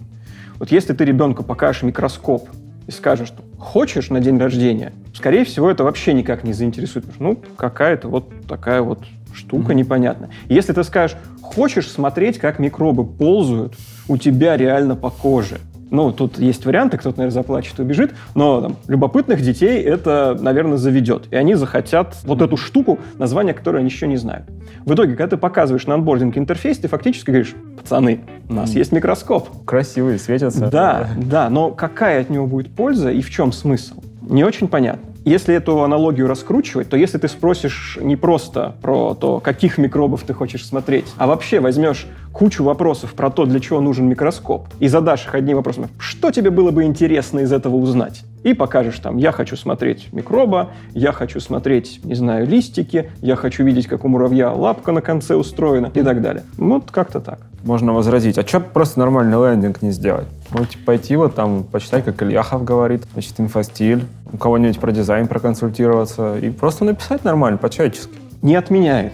Вот 0.60 0.72
если 0.72 0.94
ты 0.94 1.04
ребенку 1.04 1.44
покажешь 1.44 1.82
микроскоп 1.82 2.48
и 2.86 2.92
скажешь, 2.92 3.30
что 3.30 3.44
хочешь 3.58 4.10
на 4.10 4.20
день 4.20 4.38
рождения, 4.38 4.94
скорее 5.14 5.44
всего, 5.46 5.70
это 5.70 5.84
вообще 5.84 6.14
никак 6.14 6.44
не 6.44 6.54
заинтересует. 6.54 7.06
Ну, 7.20 7.40
какая-то 7.56 8.08
вот 8.08 8.30
такая 8.48 8.82
вот 8.84 9.04
штука 9.34 9.74
непонятная. 9.74 10.30
Если 10.48 10.74
ты 10.74 10.84
скажешь, 10.84 11.18
хочешь 11.42 11.90
смотреть, 11.90 12.38
как 12.38 12.60
микробы 12.60 13.04
ползают 13.04 13.74
у 14.08 14.18
тебя 14.18 14.56
реально 14.58 14.96
по 14.96 15.10
коже, 15.10 15.58
Ну, 15.90 16.12
тут 16.12 16.38
есть 16.40 16.66
варианты, 16.66 16.98
кто-то, 16.98 17.18
наверное, 17.18 17.34
заплачет 17.34 17.80
и 17.80 17.82
убежит, 17.82 18.14
но 18.36 18.62
там, 18.62 18.76
любопытных 18.88 19.42
детей 19.42 19.82
это, 19.82 20.38
наверное, 20.40 20.78
заведет. 20.78 21.28
И 21.32 21.36
они 21.36 21.56
захотят 21.56 22.16
вот 22.24 22.42
эту 22.42 22.58
штуку, 22.58 23.00
название 23.18 23.54
которой 23.54 23.78
они 23.78 23.90
еще 23.90 24.08
не 24.08 24.18
знают. 24.18 24.46
В 24.86 24.94
итоге, 24.94 25.16
когда 25.16 25.28
ты 25.28 25.38
показываешь 25.38 25.86
на 25.88 25.96
анбординг 25.96 26.38
интерфейс, 26.38 26.78
ты 26.78 26.88
фактически 26.88 27.30
говоришь, 27.30 27.56
пацаны, 27.78 28.22
у 28.50 28.54
нас 28.54 28.72
есть 28.72 28.92
микроскоп. 28.92 29.66
Красивые, 29.66 30.20
светятся. 30.20 30.68
Да, 30.70 31.10
да, 31.18 31.50
но 31.50 31.72
какая 31.72 32.22
от 32.22 32.30
него 32.30 32.48
будет 32.48 32.74
польза 32.74 33.12
и 33.12 33.22
в 33.22 33.30
чем 33.30 33.52
смысл? 33.52 34.02
Не 34.22 34.44
очень 34.44 34.68
понятно. 34.68 35.08
Если 35.28 35.54
эту 35.54 35.84
аналогию 35.84 36.26
раскручивать, 36.26 36.88
то 36.88 36.96
если 36.96 37.18
ты 37.18 37.28
спросишь 37.28 38.00
не 38.02 38.16
просто 38.16 38.76
про 38.82 39.14
то, 39.14 39.42
каких 39.42 39.78
микробов 39.78 40.24
ты 40.24 40.34
хочешь 40.34 40.66
смотреть, 40.66 41.04
а 41.18 41.28
вообще 41.28 41.60
возьмешь 41.60 42.08
кучу 42.32 42.64
вопросов 42.64 43.14
про 43.14 43.30
то, 43.30 43.46
для 43.46 43.60
чего 43.60 43.82
нужен 43.82 44.08
микроскоп, 44.08 44.68
и 44.80 44.88
задашь 44.88 45.26
их 45.26 45.36
одним 45.36 45.58
вопросом, 45.58 45.90
что 46.00 46.32
тебе 46.32 46.50
было 46.50 46.72
бы 46.72 46.86
интересно 46.86 47.40
из 47.40 47.52
этого 47.52 47.76
узнать, 47.76 48.24
и 48.44 48.54
покажешь 48.54 49.00
там, 49.00 49.18
я 49.18 49.34
хочу 49.34 49.58
смотреть 49.58 50.14
микроба, 50.14 50.70
я 50.94 51.12
хочу 51.12 51.42
смотреть, 51.42 52.00
не 52.06 52.16
знаю, 52.16 52.48
листики, 52.48 53.12
я 53.22 53.36
хочу 53.36 53.66
видеть, 53.66 53.88
как 53.88 54.06
у 54.06 54.08
муравья 54.08 54.54
лапка 54.54 54.94
на 54.94 55.02
конце 55.02 55.36
устроена 55.36 55.92
и 55.94 56.04
так 56.04 56.22
далее. 56.22 56.46
Вот 56.58 56.90
как-то 56.90 57.20
так. 57.20 57.40
Можно 57.66 57.92
возразить, 57.92 58.38
а 58.38 58.48
что 58.48 58.62
просто 58.62 59.00
нормальный 59.00 59.38
лендинг 59.38 59.82
не 59.82 59.92
сделать? 59.92 60.28
Можете 60.52 60.78
пойти 60.78 61.16
вот 61.16 61.36
там, 61.36 61.64
почитать, 61.64 62.06
как 62.06 62.22
Ильяхов 62.24 62.64
говорит, 62.64 63.04
значит, 63.14 63.40
инфостиль, 63.40 64.06
у 64.32 64.38
кого-нибудь 64.38 64.80
про 64.80 64.92
дизайн 64.92 65.28
проконсультироваться 65.28 66.38
и 66.38 66.50
просто 66.50 66.86
написать 66.86 67.24
нормально, 67.24 67.58
по-человечески. 67.58 68.14
Не 68.42 68.56
отменяет. 68.56 69.14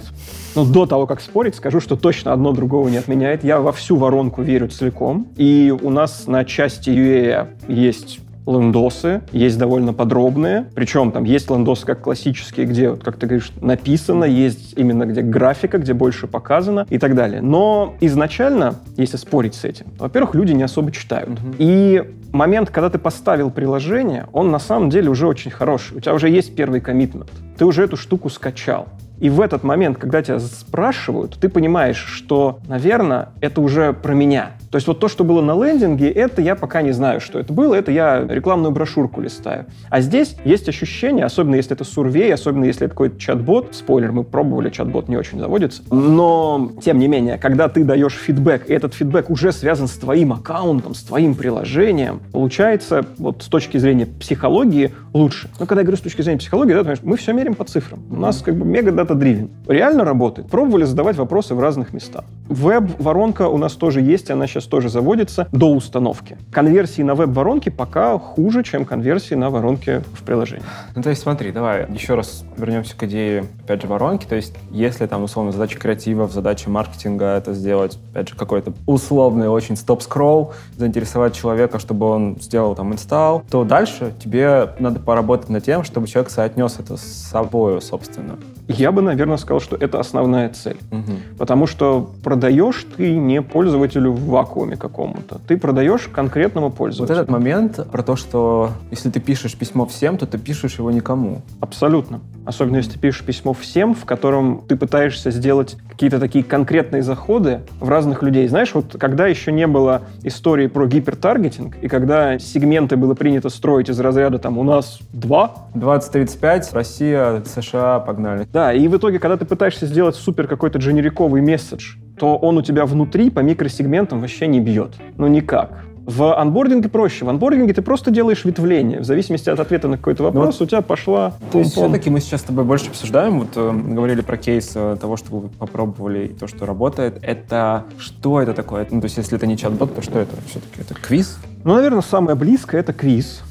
Но 0.55 0.65
до 0.65 0.85
того, 0.85 1.07
как 1.07 1.21
спорить, 1.21 1.55
скажу, 1.55 1.79
что 1.79 1.95
точно 1.95 2.33
одно 2.33 2.51
другого 2.51 2.87
не 2.89 2.97
отменяет. 2.97 3.43
Я 3.43 3.59
во 3.59 3.71
всю 3.71 3.95
воронку 3.95 4.41
верю 4.41 4.67
целиком. 4.67 5.27
И 5.35 5.75
у 5.81 5.89
нас 5.89 6.27
на 6.27 6.45
части 6.45 6.89
UA 6.89 7.47
есть 7.67 8.19
лендосы, 8.45 9.21
есть 9.31 9.57
довольно 9.57 9.93
подробные. 9.93 10.65
Причем 10.75 11.11
там 11.11 11.23
есть 11.23 11.49
лендосы 11.49 11.85
как 11.85 12.01
классические, 12.01 12.65
где, 12.65 12.89
вот, 12.89 13.03
как 13.03 13.17
ты 13.17 13.27
говоришь, 13.27 13.51
написано, 13.61 14.25
есть 14.25 14.73
именно 14.77 15.05
где 15.05 15.21
графика, 15.21 15.77
где 15.77 15.93
больше 15.93 16.27
показано 16.27 16.85
и 16.89 16.97
так 16.97 17.15
далее. 17.15 17.41
Но 17.41 17.95
изначально, 18.01 18.75
если 18.97 19.17
спорить 19.17 19.55
с 19.55 19.63
этим, 19.63 19.87
во-первых, 19.97 20.35
люди 20.35 20.51
не 20.51 20.63
особо 20.63 20.91
читают. 20.91 21.29
Mm-hmm. 21.29 21.55
И 21.59 22.03
момент, 22.31 22.69
когда 22.69 22.89
ты 22.89 22.97
поставил 22.97 23.51
приложение, 23.51 24.27
он 24.33 24.51
на 24.51 24.59
самом 24.59 24.89
деле 24.89 25.09
уже 25.09 25.27
очень 25.27 25.51
хороший. 25.51 25.97
У 25.97 25.99
тебя 25.99 26.13
уже 26.13 26.29
есть 26.29 26.55
первый 26.55 26.81
коммитмент. 26.81 27.29
Ты 27.57 27.65
уже 27.65 27.83
эту 27.83 27.95
штуку 27.95 28.29
скачал. 28.29 28.87
И 29.23 29.29
в 29.29 29.39
этот 29.39 29.63
момент, 29.63 29.97
когда 29.97 30.21
тебя 30.21 30.37
спрашивают, 30.37 31.37
ты 31.39 31.47
понимаешь, 31.47 31.95
что, 31.95 32.59
наверное, 32.67 33.29
это 33.39 33.61
уже 33.61 33.93
про 33.93 34.13
меня. 34.13 34.51
То 34.69 34.75
есть 34.75 34.85
вот 34.85 34.99
то, 34.99 35.07
что 35.07 35.23
было 35.23 35.41
на 35.41 35.53
лендинге, 35.53 36.09
это 36.09 36.41
я 36.41 36.55
пока 36.55 36.81
не 36.81 36.91
знаю, 36.91 37.21
что 37.21 37.39
это 37.39 37.53
было, 37.53 37.73
это 37.73 37.89
я 37.89 38.21
рекламную 38.27 38.73
брошюрку 38.73 39.21
листаю. 39.21 39.67
А 39.89 40.01
здесь 40.01 40.35
есть 40.43 40.67
ощущение, 40.67 41.23
особенно 41.23 41.55
если 41.55 41.71
это 41.71 41.85
сурвей, 41.85 42.33
особенно 42.33 42.65
если 42.65 42.87
это 42.87 42.89
какой-то 42.89 43.17
чат-бот, 43.17 43.69
спойлер, 43.71 44.11
мы 44.11 44.25
пробовали, 44.25 44.69
чат-бот 44.69 45.07
не 45.07 45.15
очень 45.15 45.39
заводится, 45.39 45.83
но, 45.89 46.71
тем 46.83 46.97
не 46.97 47.07
менее, 47.07 47.37
когда 47.37 47.69
ты 47.69 47.85
даешь 47.85 48.15
фидбэк, 48.15 48.69
и 48.69 48.73
этот 48.73 48.93
фидбэк 48.93 49.29
уже 49.29 49.53
связан 49.53 49.87
с 49.87 49.93
твоим 49.93 50.33
аккаунтом, 50.33 50.95
с 50.95 51.03
твоим 51.03 51.35
приложением, 51.35 52.19
получается, 52.33 53.05
вот 53.19 53.43
с 53.43 53.47
точки 53.47 53.77
зрения 53.77 54.05
психологии, 54.05 54.91
лучше. 55.13 55.49
Но 55.59 55.65
когда 55.65 55.81
я 55.81 55.85
говорю 55.85 55.97
с 55.97 56.01
точки 56.01 56.23
зрения 56.23 56.39
психологии, 56.39 56.73
да, 56.73 56.95
мы 57.03 57.15
все 57.15 57.31
меряем 57.31 57.53
по 57.53 57.63
цифрам. 57.63 58.01
У 58.09 58.15
нас 58.15 58.41
как 58.41 58.55
бы 58.55 58.65
мега 58.65 58.91
дата-дривен. 59.13 59.49
Реально 59.67 60.03
работает. 60.03 60.49
Пробовали 60.49 60.83
задавать 60.83 61.15
вопросы 61.17 61.55
в 61.55 61.59
разных 61.59 61.93
местах. 61.93 62.25
Веб-воронка 62.49 63.47
у 63.47 63.57
нас 63.57 63.73
тоже 63.73 64.01
есть, 64.01 64.29
она 64.29 64.47
сейчас 64.47 64.65
тоже 64.65 64.89
заводится 64.89 65.47
до 65.51 65.71
установки. 65.71 66.37
Конверсии 66.51 67.01
на 67.01 67.15
веб-воронке 67.15 67.71
пока 67.71 68.19
хуже, 68.19 68.63
чем 68.63 68.85
конверсии 68.85 69.35
на 69.35 69.49
воронке 69.49 70.03
в 70.13 70.23
приложении. 70.23 70.65
Ну, 70.95 71.01
то 71.01 71.09
есть 71.09 71.21
смотри, 71.21 71.51
давай 71.51 71.87
еще 71.89 72.15
раз 72.15 72.43
вернемся 72.57 72.95
к 72.97 73.03
идее, 73.03 73.45
опять 73.63 73.81
же, 73.81 73.87
воронки. 73.87 74.25
То 74.25 74.35
есть 74.35 74.53
если 74.71 75.05
там, 75.07 75.23
условно, 75.23 75.51
задача 75.51 75.79
креатива, 75.79 76.27
задача 76.27 76.69
маркетинга 76.69 77.37
это 77.37 77.53
сделать, 77.53 77.97
опять 78.11 78.29
же, 78.29 78.35
какой-то 78.35 78.73
условный 78.85 79.47
очень 79.47 79.77
стоп-скролл, 79.77 80.53
заинтересовать 80.77 81.33
человека, 81.33 81.79
чтобы 81.79 82.07
он 82.07 82.37
сделал 82.41 82.75
там 82.75 82.91
инсталл, 82.91 83.43
то 83.49 83.63
дальше 83.63 84.13
тебе 84.21 84.69
надо 84.79 84.99
поработать 84.99 85.49
над 85.49 85.63
тем, 85.63 85.83
чтобы 85.83 86.07
человек 86.07 86.29
соотнес 86.29 86.77
это 86.79 86.97
с 86.97 87.01
собой, 87.01 87.81
собственно. 87.81 88.37
Я 88.67 88.91
бы, 88.91 89.01
наверное, 89.01 89.37
сказал, 89.37 89.59
что 89.59 89.75
это 89.75 89.99
основная 89.99 90.49
цель. 90.49 90.77
Угу. 90.91 91.37
Потому 91.37 91.67
что 91.67 92.11
продаешь 92.23 92.85
ты 92.95 93.15
не 93.15 93.41
пользователю 93.41 94.11
в 94.11 94.27
вакууме 94.27 94.77
какому-то. 94.77 95.39
Ты 95.47 95.57
продаешь 95.57 96.07
конкретному 96.07 96.71
пользователю. 96.71 97.15
Вот 97.15 97.21
этот 97.21 97.31
момент 97.31 97.79
про 97.91 98.03
то, 98.03 98.15
что 98.15 98.71
если 98.91 99.09
ты 99.09 99.19
пишешь 99.19 99.55
письмо 99.55 99.85
всем, 99.85 100.17
то 100.17 100.25
ты 100.25 100.37
пишешь 100.37 100.77
его 100.77 100.91
никому. 100.91 101.41
Абсолютно. 101.59 102.21
Особенно 102.45 102.77
если 102.77 102.91
ты 102.91 102.99
пишешь 102.99 103.23
письмо 103.23 103.53
всем, 103.53 103.95
в 103.95 104.05
котором 104.05 104.63
ты 104.67 104.75
пытаешься 104.75 105.31
сделать 105.31 105.77
какие-то 105.89 106.19
такие 106.19 106.43
конкретные 106.43 107.03
заходы 107.03 107.61
в 107.79 107.87
разных 107.87 108.23
людей. 108.23 108.47
Знаешь, 108.47 108.73
вот 108.73 108.95
когда 108.99 109.27
еще 109.27 109.51
не 109.51 109.67
было 109.67 110.01
истории 110.23 110.67
про 110.67 110.87
гипертаргетинг, 110.87 111.77
и 111.81 111.87
когда 111.87 112.39
сегменты 112.39 112.97
было 112.97 113.13
принято 113.13 113.49
строить 113.49 113.89
из 113.89 113.99
разряда 113.99 114.39
там 114.39 114.57
у 114.57 114.63
нас 114.63 114.99
два. 115.11 115.53
20-35, 115.75 116.69
Россия, 116.73 117.43
США, 117.45 117.99
погнали. 117.99 118.45
Да, 118.53 118.71
и 118.71 118.87
в 118.87 118.95
итоге, 118.95 119.17
когда 119.17 119.35
ты 119.35 119.45
пытаешься 119.45 119.87
сделать 119.87 120.15
супер 120.15 120.47
какой-то 120.47 120.77
дженериковый 120.77 121.41
месседж, 121.41 121.95
то 122.19 122.37
он 122.37 122.59
у 122.59 122.61
тебя 122.61 122.85
внутри 122.85 123.31
по 123.31 123.39
микросегментам 123.39 124.21
вообще 124.21 124.45
не 124.45 124.59
бьет. 124.59 124.91
Ну 125.17 125.25
никак. 125.25 125.83
В 126.05 126.37
анбординге 126.37 126.87
проще. 126.87 127.25
В 127.25 127.29
анбординге 127.29 127.73
ты 127.73 127.81
просто 127.81 128.11
делаешь 128.11 128.45
ветвление. 128.45 128.99
В 128.99 129.05
зависимости 129.05 129.49
от 129.49 129.59
ответа 129.59 129.87
на 129.87 129.97
какой-то 129.97 130.21
вопрос 130.23 130.59
вот, 130.59 130.65
у 130.65 130.69
тебя 130.69 130.81
пошла... 130.81 131.33
То 131.51 131.59
есть 131.59 131.71
все-таки 131.71 132.11
мы 132.11 132.19
сейчас 132.19 132.41
с 132.41 132.43
тобой 132.43 132.63
больше 132.63 132.89
обсуждаем, 132.89 133.39
вот 133.39 133.49
э, 133.55 133.71
говорили 133.71 134.21
про 134.21 134.37
кейс 134.37 134.73
э, 134.75 134.97
того, 135.01 135.17
что 135.17 135.35
вы 135.35 135.49
попробовали, 135.49 136.27
и 136.27 136.27
то, 136.27 136.45
что 136.45 136.67
работает. 136.67 137.17
Это 137.23 137.85
что 137.97 138.39
это 138.39 138.53
такое? 138.53 138.85
Ну, 138.91 139.01
то 139.01 139.05
есть 139.05 139.17
если 139.17 139.35
это 139.35 139.47
не 139.47 139.57
чат-бот, 139.57 139.95
то 139.95 140.03
что 140.03 140.19
это 140.19 140.35
все-таки? 140.47 140.81
Это 140.81 140.93
квиз? 140.93 141.39
Ну, 141.63 141.73
наверное, 141.73 142.01
самое 142.01 142.35
близкое— 142.35 142.79
это 142.81 142.93
квиз. 142.93 143.41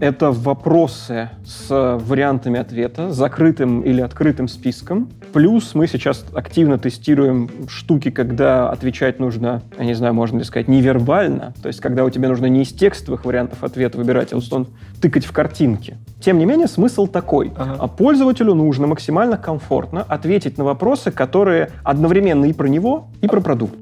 Это 0.00 0.30
вопросы 0.30 1.30
с 1.44 1.68
вариантами 1.70 2.58
ответа, 2.58 3.10
закрытым 3.12 3.80
или 3.82 4.00
открытым 4.00 4.48
списком. 4.48 5.08
Плюс 5.32 5.74
мы 5.74 5.86
сейчас 5.86 6.24
активно 6.34 6.78
тестируем 6.78 7.50
штуки, 7.68 8.10
когда 8.10 8.70
отвечать 8.70 9.20
нужно, 9.20 9.62
я 9.78 9.84
не 9.84 9.94
знаю, 9.94 10.14
можно 10.14 10.38
ли 10.38 10.44
сказать, 10.44 10.68
невербально. 10.68 11.54
То 11.62 11.68
есть, 11.68 11.80
когда 11.80 12.04
у 12.04 12.10
тебя 12.10 12.28
нужно 12.28 12.46
не 12.46 12.62
из 12.62 12.72
текстовых 12.72 13.24
вариантов 13.24 13.62
ответа 13.62 13.98
выбирать, 13.98 14.32
а 14.32 14.36
условно 14.36 14.66
тыкать 15.00 15.24
в 15.24 15.32
картинки. 15.32 15.96
Тем 16.20 16.38
не 16.38 16.46
менее, 16.46 16.66
смысл 16.66 17.06
такой. 17.06 17.52
Ага. 17.56 17.76
А 17.78 17.88
пользователю 17.88 18.54
нужно 18.54 18.86
максимально 18.86 19.36
комфортно 19.36 20.02
ответить 20.02 20.58
на 20.58 20.64
вопросы, 20.64 21.10
которые 21.10 21.70
одновременно 21.84 22.44
и 22.46 22.52
про 22.52 22.66
него, 22.66 23.08
и 23.20 23.26
про 23.26 23.40
продукт. 23.40 23.76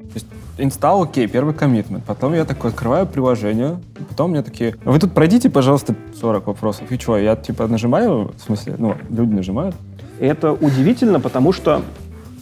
Инсталл, 0.59 1.05
окей, 1.05 1.29
первый 1.29 1.55
коммитмент. 1.55 2.05
Потом 2.05 2.35
я 2.35 2.45
такой 2.45 2.71
открываю 2.71 3.07
приложение, 3.07 3.79
потом 4.09 4.33
мне 4.33 4.43
такие, 4.43 4.75
вы 4.85 4.99
тут 4.99 5.13
пройдите, 5.13 5.49
пожалуйста, 5.49 5.95
40 6.21 6.49
вопросов. 6.49 6.91
И 6.91 6.99
что, 6.99 7.17
я 7.17 7.37
типа 7.37 7.69
нажимаю, 7.69 8.33
в 8.37 8.41
смысле, 8.41 8.75
ну, 8.77 8.97
люди 9.09 9.33
нажимают? 9.33 9.77
Это 10.19 10.53
удивительно, 10.53 11.21
потому 11.21 11.53
что 11.53 11.83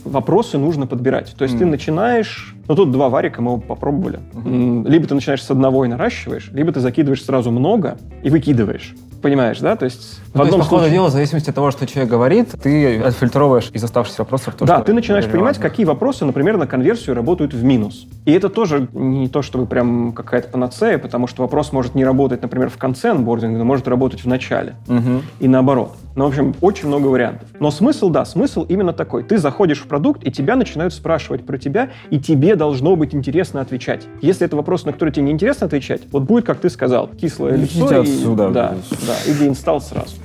вопросы 0.04 0.56
нужно 0.56 0.86
подбирать. 0.86 1.34
То 1.36 1.44
есть 1.44 1.56
mm. 1.56 1.58
ты 1.58 1.66
начинаешь... 1.66 2.54
Ну, 2.68 2.74
тут 2.74 2.90
два 2.90 3.08
варика 3.08 3.42
мы 3.42 3.60
попробовали. 3.60 4.20
Mm-hmm. 4.32 4.88
Либо 4.88 5.06
ты 5.06 5.14
начинаешь 5.14 5.42
с 5.42 5.50
одного 5.50 5.84
и 5.84 5.88
наращиваешь, 5.88 6.50
либо 6.52 6.72
ты 6.72 6.80
закидываешь 6.80 7.22
сразу 7.22 7.50
много 7.50 7.98
и 8.22 8.30
выкидываешь. 8.30 8.94
Понимаешь, 9.22 9.58
да? 9.60 9.76
То 9.76 9.84
есть 9.84 10.20
ну, 10.34 10.40
в 10.40 10.44
одном 10.44 10.60
есть, 10.60 10.70
по 10.70 10.78
ходу 10.78 10.90
дела, 10.90 11.08
в 11.08 11.12
зависимости 11.12 11.50
от 11.50 11.54
того, 11.54 11.70
что 11.70 11.86
человек 11.86 12.10
говорит, 12.10 12.50
ты 12.62 13.00
отфильтровываешь 13.00 13.70
из 13.72 13.82
оставшихся 13.82 14.22
вопросов 14.22 14.54
то, 14.54 14.64
Да, 14.64 14.80
ты 14.80 14.92
начинаешь 14.92 15.26
понимать, 15.26 15.58
какие 15.58 15.86
вопросы, 15.86 16.24
например, 16.24 16.56
на 16.56 16.66
конверсию 16.66 17.16
работают 17.16 17.54
в 17.54 17.62
минус. 17.62 18.06
И 18.24 18.32
это 18.32 18.48
тоже 18.48 18.88
не 18.92 19.28
то, 19.28 19.42
чтобы 19.42 19.66
прям 19.66 20.12
какая-то 20.12 20.48
панацея, 20.48 20.98
потому 20.98 21.26
что 21.26 21.42
вопрос 21.42 21.72
может 21.72 21.94
не 21.94 22.04
работать, 22.04 22.42
например, 22.42 22.70
в 22.70 22.76
конце 22.76 23.10
анбординга, 23.10 23.58
но 23.58 23.64
может 23.64 23.88
работать 23.88 24.24
в 24.24 24.26
начале. 24.26 24.74
Угу. 24.88 25.22
И 25.40 25.48
наоборот. 25.48 25.92
Ну, 26.16 26.24
в 26.24 26.28
общем, 26.28 26.54
очень 26.62 26.88
много 26.88 27.08
вариантов. 27.08 27.46
Но 27.60 27.70
смысл, 27.70 28.08
да, 28.08 28.24
смысл 28.24 28.64
именно 28.64 28.94
такой. 28.94 29.22
Ты 29.22 29.36
заходишь 29.36 29.80
в 29.80 29.86
продукт, 29.86 30.24
и 30.24 30.32
тебя 30.32 30.56
начинают 30.56 30.94
спрашивать 30.94 31.44
про 31.44 31.58
тебя, 31.58 31.90
и 32.08 32.18
тебе 32.18 32.56
должно 32.56 32.96
быть 32.96 33.14
интересно 33.14 33.60
отвечать. 33.60 34.06
Если 34.22 34.46
это 34.46 34.56
вопрос, 34.56 34.86
на 34.86 34.92
который 34.92 35.10
тебе 35.10 35.26
не 35.26 35.32
интересно 35.32 35.66
отвечать, 35.66 36.02
вот 36.10 36.22
будет, 36.22 36.46
как 36.46 36.58
ты 36.58 36.70
сказал, 36.70 37.08
кислое 37.08 37.56
лицо. 37.56 37.92
И, 37.92 38.00
отсюда. 38.00 38.48
Да, 38.48 38.74
да, 39.06 39.30
и 39.30 39.34
деинсталл 39.34 39.82
сразу. 39.82 40.16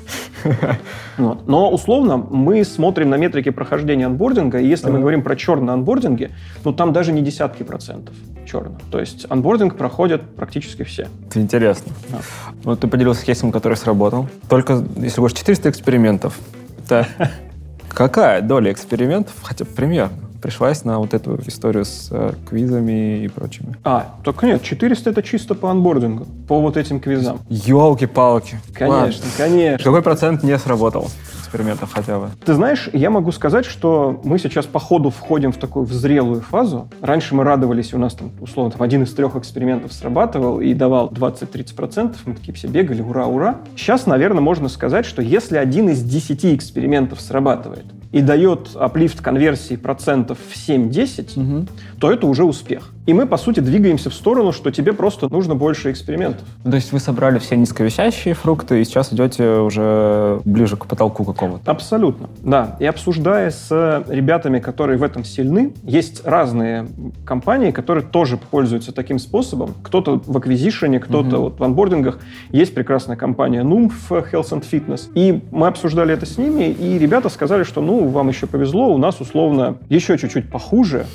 Вот. 1.17 1.47
Но 1.47 1.69
условно 1.69 2.17
мы 2.17 2.63
смотрим 2.63 3.09
на 3.09 3.15
метрики 3.15 3.49
прохождения 3.49 4.05
анбординга, 4.05 4.59
и 4.59 4.67
если 4.67 4.89
мы 4.89 4.99
говорим 4.99 5.21
про 5.21 5.35
черные 5.35 5.73
анбординги, 5.73 6.31
ну 6.63 6.73
там 6.73 6.93
даже 6.93 7.11
не 7.11 7.21
десятки 7.21 7.63
процентов 7.63 8.15
черно. 8.45 8.77
То 8.91 8.99
есть 8.99 9.25
анбординг 9.29 9.77
проходят 9.77 10.21
практически 10.35 10.83
все. 10.83 11.07
Это 11.27 11.41
интересно. 11.41 11.91
Да. 12.09 12.19
Вот 12.63 12.79
ты 12.79 12.87
поделился 12.87 13.25
кейсом, 13.25 13.51
который 13.51 13.77
сработал. 13.77 14.27
Только, 14.49 14.83
если 14.97 15.21
больше 15.21 15.37
400 15.37 15.69
экспериментов, 15.69 16.37
это 16.83 17.07
какая 17.89 18.41
доля 18.41 18.71
экспериментов, 18.71 19.33
хотя 19.41 19.65
бы 19.65 19.71
примерно, 19.71 20.13
пришлась 20.41 20.83
на 20.83 20.99
вот 20.99 21.13
эту 21.13 21.39
историю 21.45 21.85
с 21.85 22.09
э, 22.11 22.33
квизами 22.47 23.23
и 23.23 23.27
прочими. 23.27 23.75
А, 23.83 24.15
так 24.23 24.41
нет, 24.43 24.63
400 24.63 25.09
это 25.11 25.23
чисто 25.23 25.55
по 25.55 25.69
анбордингу, 25.69 26.25
по 26.47 26.59
вот 26.59 26.77
этим 26.77 26.99
квизам. 26.99 27.39
Елки-палки. 27.49 28.59
Конечно, 28.73 29.25
конечно. 29.37 29.83
Какой 29.83 30.01
процент 30.01 30.43
не 30.43 30.57
сработал 30.57 31.09
экспериментов 31.39 31.91
хотя 31.93 32.19
бы? 32.19 32.29
Ты 32.43 32.53
знаешь, 32.53 32.89
я 32.93 33.09
могу 33.09 33.31
сказать, 33.31 33.65
что 33.65 34.19
мы 34.23 34.39
сейчас 34.39 34.65
по 34.65 34.79
ходу 34.79 35.09
входим 35.09 35.51
в 35.51 35.57
такую 35.57 35.85
в 35.85 35.93
зрелую 35.93 36.41
фазу. 36.41 36.89
Раньше 37.01 37.35
мы 37.35 37.43
радовались, 37.43 37.93
у 37.93 37.97
нас 37.97 38.13
там, 38.13 38.31
условно, 38.39 38.71
там, 38.71 38.81
один 38.81 39.03
из 39.03 39.13
трех 39.13 39.35
экспериментов 39.35 39.93
срабатывал 39.93 40.61
и 40.61 40.73
давал 40.73 41.09
20-30%. 41.09 42.15
Мы 42.25 42.35
такие 42.35 42.53
все 42.53 42.67
бегали, 42.67 43.01
ура, 43.01 43.27
ура. 43.27 43.57
Сейчас, 43.75 44.05
наверное, 44.05 44.41
можно 44.41 44.69
сказать, 44.69 45.05
что 45.05 45.21
если 45.21 45.57
один 45.57 45.89
из 45.89 46.01
10 46.01 46.45
экспериментов 46.45 47.21
срабатывает, 47.21 47.85
и 48.11 48.21
дает 48.21 48.75
аплифт 48.75 49.21
конверсии 49.21 49.75
процентов 49.75 50.37
в 50.49 50.55
7-10, 50.55 51.39
Угу. 51.39 51.67
то 51.99 52.11
это 52.11 52.27
уже 52.27 52.43
успех. 52.43 52.89
И 53.07 53.13
мы, 53.13 53.25
по 53.25 53.37
сути, 53.37 53.59
двигаемся 53.61 54.09
в 54.09 54.13
сторону, 54.13 54.51
что 54.51 54.69
тебе 54.71 54.93
просто 54.93 55.27
нужно 55.31 55.55
больше 55.55 55.91
экспериментов. 55.91 56.47
То 56.63 56.75
есть 56.75 56.91
вы 56.91 56.99
собрали 56.99 57.39
все 57.39 57.55
низковисящие 57.57 58.35
фрукты 58.35 58.81
и 58.81 58.85
сейчас 58.85 59.11
идете 59.11 59.57
уже 59.57 60.39
ближе 60.45 60.77
к 60.77 60.85
потолку 60.85 61.23
какому-то. 61.25 61.69
Абсолютно, 61.71 62.29
да. 62.43 62.75
И 62.79 62.85
обсуждая 62.85 63.49
с 63.49 64.03
ребятами, 64.07 64.59
которые 64.59 64.97
в 64.97 65.03
этом 65.03 65.23
сильны, 65.23 65.73
есть 65.83 66.25
разные 66.25 66.87
компании, 67.25 67.71
которые 67.71 68.03
тоже 68.05 68.37
пользуются 68.37 68.91
таким 68.91 69.17
способом. 69.17 69.73
Кто-то 69.83 70.21
в 70.25 70.37
аквизишене, 70.37 70.99
кто-то 70.99 71.27
Мгм. 71.29 71.37
вот 71.41 71.59
в 71.59 71.63
анбордингах. 71.63 72.19
Есть 72.51 72.75
прекрасная 72.75 73.15
компания 73.15 73.61
Noom 73.63 73.89
в 73.89 74.11
Health 74.11 74.51
and 74.51 74.63
Fitness. 74.71 75.09
И 75.15 75.41
мы 75.51 75.67
обсуждали 75.67 76.13
это 76.13 76.25
с 76.27 76.37
ними, 76.37 76.65
и 76.65 76.99
ребята 76.99 77.29
сказали, 77.29 77.63
что, 77.63 77.81
ну, 77.81 78.07
вам 78.09 78.29
еще 78.29 78.45
повезло, 78.45 78.93
у 78.93 78.97
нас 78.97 79.19
условно 79.21 79.77
еще 79.89 80.17
чуть-чуть 80.17 80.49
похуже, 80.51 81.07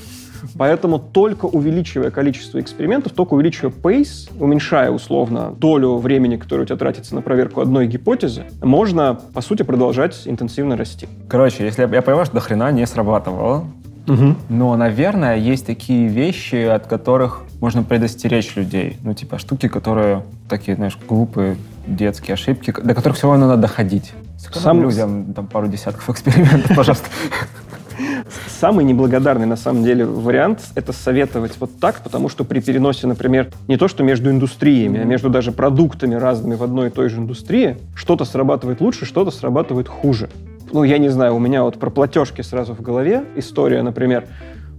Поэтому 0.57 0.99
только 0.99 1.47
увеличивая 1.47 2.11
количество 2.11 2.61
экспериментов, 2.61 3.13
только 3.13 3.35
увеличивая 3.35 3.73
pace, 3.73 4.31
уменьшая 4.39 4.91
условно 4.91 5.53
долю 5.59 5.97
времени, 5.97 6.37
которое 6.37 6.63
у 6.63 6.67
тебя 6.67 6.77
тратится 6.77 7.15
на 7.15 7.23
проверку 7.23 7.61
одной 7.61 7.87
гипотезы, 7.87 8.45
можно, 8.63 9.19
по 9.33 9.41
сути, 9.41 9.63
продолжать 9.63 10.23
интенсивно 10.27 10.77
расти. 10.77 11.09
Короче, 11.29 11.65
если 11.65 11.83
я, 11.83 11.89
я 11.89 12.03
понимаю, 12.03 12.27
что 12.27 12.35
до 12.35 12.41
хрена 12.41 12.71
не 12.73 12.87
срабатывало, 12.87 13.65
но, 14.49 14.77
наверное, 14.77 15.37
есть 15.37 15.67
такие 15.67 16.07
вещи, 16.09 16.65
от 16.65 16.87
которых 16.87 17.43
можно 17.61 17.83
предостеречь 17.83 18.55
людей. 18.57 18.99
Ну, 19.03 19.15
типа 19.15 19.39
штуки, 19.39 19.69
которые 19.69 20.23
такие, 20.49 20.77
знаешь, 20.77 20.97
глупые 21.09 21.57
детские 21.87 22.35
ошибки, 22.35 22.73
до 22.73 22.95
которых 22.95 23.17
все 23.17 23.29
равно 23.29 23.49
надо 23.49 23.63
доходить. 23.63 24.13
Сам- 24.53 24.83
людям 24.83 25.33
там 25.35 25.47
пару 25.47 25.67
десятков 25.67 26.09
экспериментов, 26.09 26.77
пожалуйста. 26.77 27.09
Самый 28.61 28.85
неблагодарный, 28.85 29.47
на 29.47 29.57
самом 29.57 29.85
деле, 29.85 30.05
вариант— 30.05 30.61
это 30.75 30.93
советовать 30.93 31.53
вот 31.59 31.79
так, 31.81 32.03
потому 32.03 32.29
что 32.29 32.45
при 32.45 32.61
переносе, 32.61 33.07
например, 33.07 33.49
не 33.69 33.77
то 33.77 33.89
что 33.89 34.03
между 34.03 34.31
индустриями, 34.31 35.01
а 35.01 35.05
между 35.05 35.31
даже 35.31 35.53
продуктами 35.53 36.15
разными 36.15 36.55
в 36.55 36.63
одной 36.63 36.89
и 36.89 36.91
той 36.91 37.09
же 37.09 37.19
индустрии, 37.19 37.77
что-то 37.95 38.25
срабатывает 38.25 38.81
лучше, 38.81 39.05
что-то 39.05 39.31
срабатывает 39.31 39.89
хуже. 39.89 40.29
Ну, 40.73 40.83
я 40.85 40.99
не 40.99 41.09
знаю, 41.09 41.35
у 41.37 41.39
меня 41.39 41.63
вот 41.63 41.79
про 41.79 41.91
платежки 41.91 42.43
сразу 42.43 42.75
в 42.75 42.81
голове 42.81 43.25
история, 43.37 43.83
например. 43.83 44.27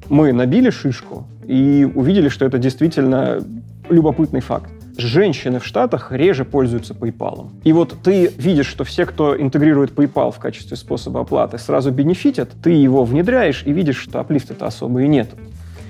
Мы 0.10 0.34
набили 0.34 0.70
шишку 0.70 1.26
и 1.46 1.90
увидели, 1.96 2.30
что 2.30 2.46
это 2.46 2.58
действительно 2.58 3.44
любопытный 3.90 4.42
факт. 4.42 4.70
Женщины 4.98 5.60
в 5.60 5.66
Штатах 5.66 6.12
реже 6.12 6.44
пользуются 6.44 6.94
PayPal. 6.94 7.50
И 7.64 7.72
вот 7.72 7.96
ты 8.04 8.32
видишь, 8.38 8.68
что 8.68 8.84
все, 8.84 9.06
кто 9.06 9.40
интегрирует 9.40 9.92
PayPal 9.92 10.32
в 10.32 10.40
качестве 10.40 10.76
способа 10.76 11.22
оплаты, 11.22 11.58
сразу 11.60 11.92
бенефитят, 11.92 12.50
ты 12.64 12.72
его 12.72 13.04
внедряешь 13.06 13.64
и 13.66 13.72
видишь, 13.72 13.98
что 13.98 14.20
аплифта-то 14.20 14.66
особо 14.66 15.04
и 15.04 15.08
нет. 15.08 15.30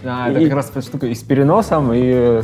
Да, 0.03 0.27
это 0.27 0.31
это 0.37 0.41
И- 0.41 0.49
как 0.49 0.55
раз 0.55 0.71
штука 0.85 1.07
и 1.07 1.15
с 1.15 1.23
переносом, 1.23 1.91
и 1.93 2.41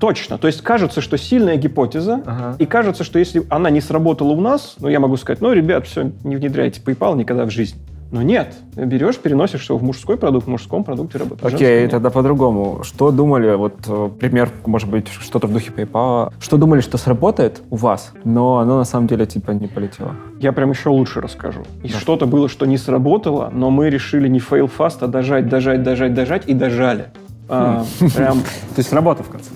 Точно. 0.00 0.38
То 0.38 0.46
есть 0.46 0.62
кажется, 0.62 1.02
что 1.02 1.18
сильная 1.18 1.56
гипотеза, 1.56 2.22
Ага. 2.24 2.56
и 2.58 2.64
кажется, 2.64 3.04
что 3.04 3.18
если 3.18 3.42
она 3.50 3.68
не 3.68 3.82
сработала 3.82 4.30
у 4.32 4.40
нас, 4.40 4.76
ну, 4.80 4.88
я 4.88 4.98
могу 4.98 5.18
сказать, 5.18 5.42
ну, 5.42 5.52
ребят, 5.52 5.86
все, 5.86 6.10
не 6.24 6.36
внедряйте 6.36 6.80
PayPal 6.80 7.16
никогда 7.18 7.44
в 7.44 7.50
жизнь. 7.50 7.76
Но 8.10 8.22
нет, 8.22 8.56
берешь, 8.74 9.18
переносишь 9.18 9.68
его 9.68 9.78
в 9.78 9.82
мужской 9.82 10.16
продукт, 10.16 10.46
в 10.46 10.50
мужском 10.50 10.82
продукте 10.82 11.18
работает. 11.18 11.52
в 11.52 11.54
Окей, 11.54 11.82
нет. 11.82 11.90
тогда 11.92 12.10
по-другому. 12.10 12.82
Что 12.82 13.12
думали, 13.12 13.54
вот 13.54 13.74
э, 13.86 14.10
пример, 14.18 14.50
может 14.66 14.88
быть, 14.88 15.08
что-то 15.08 15.46
в 15.46 15.52
духе 15.52 15.70
PayPal. 15.70 16.32
Что 16.40 16.56
думали, 16.56 16.80
что 16.80 16.98
сработает 16.98 17.62
у 17.70 17.76
вас, 17.76 18.12
но 18.24 18.58
оно 18.58 18.78
на 18.78 18.84
самом 18.84 19.06
деле 19.06 19.26
типа 19.26 19.52
не 19.52 19.68
полетело? 19.68 20.16
Я 20.40 20.52
прям 20.52 20.70
еще 20.70 20.88
лучше 20.88 21.20
расскажу. 21.20 21.62
И 21.84 21.88
что-то 21.88 22.26
было, 22.26 22.48
что 22.48 22.66
не 22.66 22.78
сработало, 22.78 23.50
но 23.52 23.70
мы 23.70 23.90
решили 23.90 24.26
не 24.26 24.40
fail 24.40 24.68
fast, 24.76 24.98
а 25.02 25.06
дожать, 25.06 25.48
дожать, 25.48 25.82
дожать, 25.84 26.12
дожать 26.12 26.48
и 26.48 26.54
дожали. 26.54 27.06
А, 27.48 27.84
прям 28.16 28.40
То 28.74 28.78
есть 28.78 28.90
сработало 28.90 29.24
в 29.24 29.30
конце? 29.30 29.50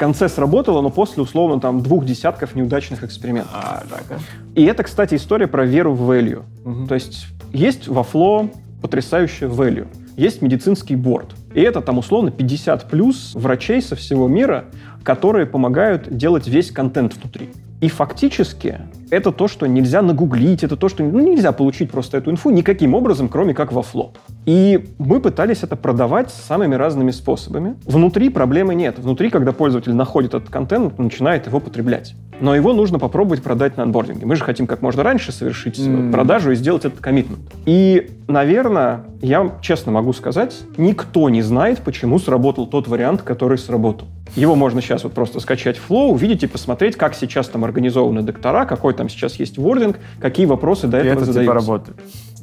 В 0.00 0.02
конце 0.02 0.30
сработало, 0.30 0.80
но 0.80 0.88
после, 0.88 1.22
условно, 1.22 1.60
там, 1.60 1.82
двух 1.82 2.06
десятков 2.06 2.54
неудачных 2.54 3.04
экспериментов. 3.04 3.52
А, 3.52 3.82
так, 3.86 4.18
И 4.54 4.64
это, 4.64 4.82
кстати, 4.82 5.16
история 5.16 5.46
про 5.46 5.66
веру 5.66 5.92
в 5.92 6.10
value. 6.10 6.42
Мгм. 6.64 6.88
То 6.88 6.94
есть 6.94 7.26
есть 7.52 7.86
во 7.86 8.00
Flow 8.00 8.50
потрясающее 8.80 9.50
value. 9.50 9.86
Есть 10.16 10.40
медицинский 10.40 10.96
борт. 10.96 11.34
И 11.52 11.60
это 11.60 11.82
там 11.82 11.98
условно 11.98 12.30
50 12.30 12.88
плюс 12.88 13.32
врачей 13.34 13.82
со 13.82 13.94
всего 13.94 14.26
мира, 14.26 14.64
которые 15.04 15.44
помогают 15.44 16.08
делать 16.16 16.48
весь 16.48 16.70
контент 16.70 17.14
внутри. 17.16 17.50
И 17.80 17.88
фактически 17.88 18.78
это 19.10 19.32
то, 19.32 19.48
что 19.48 19.66
нельзя 19.66 20.02
нагуглить, 20.02 20.62
это 20.62 20.76
то, 20.76 20.88
что 20.88 21.02
ну, 21.02 21.18
нельзя 21.20 21.52
получить 21.52 21.90
просто 21.90 22.18
эту 22.18 22.30
инфу 22.30 22.50
никаким 22.50 22.94
образом, 22.94 23.28
кроме 23.28 23.54
как 23.54 23.72
во 23.72 23.80
Flow. 23.80 24.10
И 24.46 24.88
мы 24.98 25.20
пытались 25.20 25.62
это 25.62 25.76
продавать 25.76 26.30
самыми 26.30 26.74
разными 26.74 27.10
способами. 27.10 27.76
Внутри 27.84 28.28
проблемы 28.28 28.74
нет. 28.74 28.98
Внутри, 28.98 29.30
когда 29.30 29.52
пользователь 29.52 29.94
находит 29.94 30.34
этот 30.34 30.50
контент, 30.50 30.94
он 30.98 31.06
начинает 31.06 31.46
его 31.46 31.58
потреблять. 31.58 32.14
Но 32.40 32.54
его 32.54 32.72
нужно 32.72 32.98
попробовать 32.98 33.42
продать 33.42 33.76
на 33.76 33.82
анбординге. 33.82 34.26
Мы 34.26 34.36
же 34.36 34.44
хотим 34.44 34.66
как 34.66 34.80
можно 34.80 35.02
раньше 35.02 35.32
совершить 35.32 35.78
М. 35.78 36.10
продажу 36.10 36.52
и 36.52 36.54
сделать 36.54 36.84
этот 36.84 37.00
коммитмент. 37.00 37.40
И, 37.66 38.10
наверное, 38.28 39.04
я 39.20 39.52
честно 39.60 39.92
могу 39.92 40.12
сказать, 40.12 40.56
никто 40.78 41.28
не 41.28 41.42
знает, 41.42 41.80
почему 41.80 42.18
сработал 42.18 42.66
тот 42.66 42.88
вариант, 42.88 43.22
который 43.22 43.58
сработал. 43.58 44.08
Его 44.36 44.54
можно 44.54 44.80
сейчас 44.80 45.04
вот 45.04 45.12
просто 45.12 45.40
скачать 45.40 45.76
в 45.76 45.90
Flow, 45.90 46.08
увидеть 46.08 46.42
и 46.42 46.46
посмотреть, 46.46 46.96
как 46.96 47.14
сейчас 47.14 47.48
там 47.48 47.64
организованы 47.64 48.22
доктора, 48.22 48.64
какой 48.64 48.94
там 48.94 49.08
сейчас 49.08 49.36
есть 49.36 49.58
вординг, 49.58 49.98
какие 50.20 50.46
вопросы 50.46 50.86
до 50.86 50.98
И 50.98 51.00
этого 51.00 51.12
это 51.12 51.20
типа 51.22 51.32
задаются. 51.32 51.54
работает. 51.54 51.96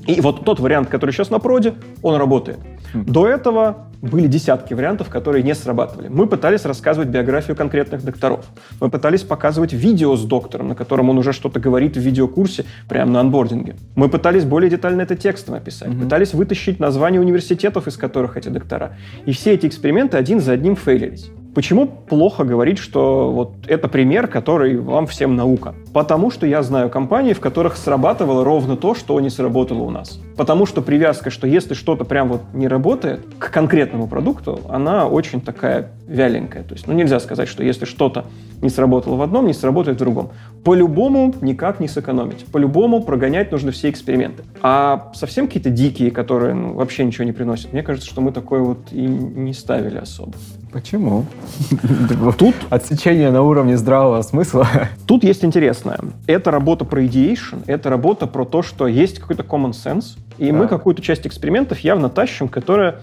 И 0.05 0.21
вот 0.21 0.45
тот 0.45 0.59
вариант, 0.59 0.89
который 0.89 1.11
сейчас 1.11 1.29
на 1.29 1.39
проде, 1.39 1.73
он 2.01 2.15
работает. 2.15 2.59
Хм. 2.93 3.05
До 3.05 3.27
этого 3.27 3.86
были 4.09 4.27
десятки 4.27 4.73
вариантов, 4.73 5.09
которые 5.09 5.43
не 5.43 5.55
срабатывали. 5.55 6.07
Мы 6.07 6.27
пытались 6.27 6.65
рассказывать 6.65 7.09
биографию 7.09 7.55
конкретных 7.55 8.03
докторов. 8.03 8.45
Мы 8.79 8.89
пытались 8.89 9.21
показывать 9.21 9.73
видео 9.73 10.15
с 10.15 10.23
доктором, 10.23 10.69
на 10.69 10.75
котором 10.75 11.09
он 11.09 11.17
уже 11.17 11.33
что-то 11.33 11.59
говорит 11.59 11.97
в 11.97 11.99
видеокурсе 11.99 12.65
прямо 12.87 13.11
на 13.11 13.19
анбординге. 13.19 13.75
Мы 13.95 14.09
пытались 14.09 14.45
более 14.45 14.69
детально 14.69 15.01
это 15.01 15.15
текстом 15.15 15.55
описать. 15.55 15.89
Мгм. 15.89 16.01
Пытались 16.01 16.33
вытащить 16.33 16.79
названия 16.79 17.19
университетов, 17.19 17.87
из 17.87 17.97
которых 17.97 18.37
эти 18.37 18.49
доктора. 18.49 18.93
И 19.25 19.31
все 19.31 19.53
эти 19.53 19.65
эксперименты 19.67 20.17
один 20.17 20.39
за 20.39 20.53
одним 20.53 20.75
фейлились. 20.75 21.29
Почему 21.57 21.87
плохо 21.87 22.43
говорить, 22.43 22.77
что 22.77 23.31
вот 23.31 23.53
это 23.65 23.87
пример, 23.87 24.27
который 24.27 24.77
вам 24.77 25.07
всем 25.07 25.35
наука? 25.35 25.73
Потому 25.91 26.29
что 26.29 26.45
я 26.45 26.61
знаю 26.61 26.91
компании, 26.91 27.33
в 27.33 27.39
которых 27.39 27.77
срабатывало 27.77 28.43
ровно 28.43 28.77
то, 28.77 28.93
что 28.93 29.19
не 29.19 29.31
сработало 29.31 29.81
у 29.81 29.89
нас. 29.89 30.19
Потому 30.35 30.67
что 30.67 30.83
привязка, 30.83 31.31
что 31.31 31.47
если 31.47 31.73
что-то 31.73 32.05
прям 32.05 32.29
вот 32.29 32.41
не 32.53 32.67
работает 32.67 33.21
к 33.39 33.49
конкретному 33.49 33.96
продукту, 34.05 34.59
она 34.69 35.07
очень 35.07 35.41
такая 35.41 35.89
вяленькая. 36.07 36.61
То 36.63 36.73
есть, 36.73 36.85
ну 36.85 36.93
нельзя 36.93 37.19
сказать, 37.19 37.49
что 37.49 37.63
если 37.63 37.85
что-то 37.85 38.25
не 38.61 38.69
сработало 38.69 39.15
в 39.15 39.21
одном, 39.21 39.47
не 39.47 39.53
сработает 39.53 39.97
в 39.97 39.99
другом. 39.99 40.29
По-любому 40.63 41.33
никак 41.41 41.79
не 41.79 41.87
сэкономить. 41.87 42.45
По-любому 42.45 43.01
прогонять 43.01 43.51
нужно 43.51 43.71
все 43.71 43.89
эксперименты. 43.89 44.43
А 44.61 45.11
совсем 45.15 45.47
какие-то 45.47 45.69
дикие, 45.69 46.11
которые 46.11 46.53
ну, 46.53 46.73
вообще 46.73 47.03
ничего 47.03 47.23
не 47.23 47.31
приносят, 47.31 47.73
мне 47.73 47.83
кажется, 47.83 48.07
что 48.07 48.21
мы 48.21 48.31
такое 48.31 48.61
вот 48.61 48.79
и 48.91 49.01
не 49.01 49.53
ставили 49.53 49.97
особо. 49.97 50.33
Почему? 50.71 51.25
Тут 52.37 52.55
Отсечение 52.69 53.31
на 53.31 53.41
уровне 53.41 53.77
здравого 53.77 54.21
смысла. 54.21 54.67
Тут 55.07 55.23
есть 55.23 55.45
интересное. 55.45 55.99
Это 56.25 56.51
работа 56.51 56.83
про 56.85 57.03
ideation, 57.03 57.63
это 57.67 57.89
работа 57.89 58.27
про 58.27 58.45
то, 58.45 58.61
что 58.61 58.87
есть 58.87 59.19
какой-то 59.19 59.43
common 59.43 59.71
sense, 59.71 60.17
и 60.37 60.51
мы 60.51 60.61
Так. 60.61 60.69
какую-то 60.69 61.01
часть 61.01 61.25
экспериментов 61.25 61.79
явно 61.79 62.09
тащим, 62.09 62.47
которая 62.47 62.99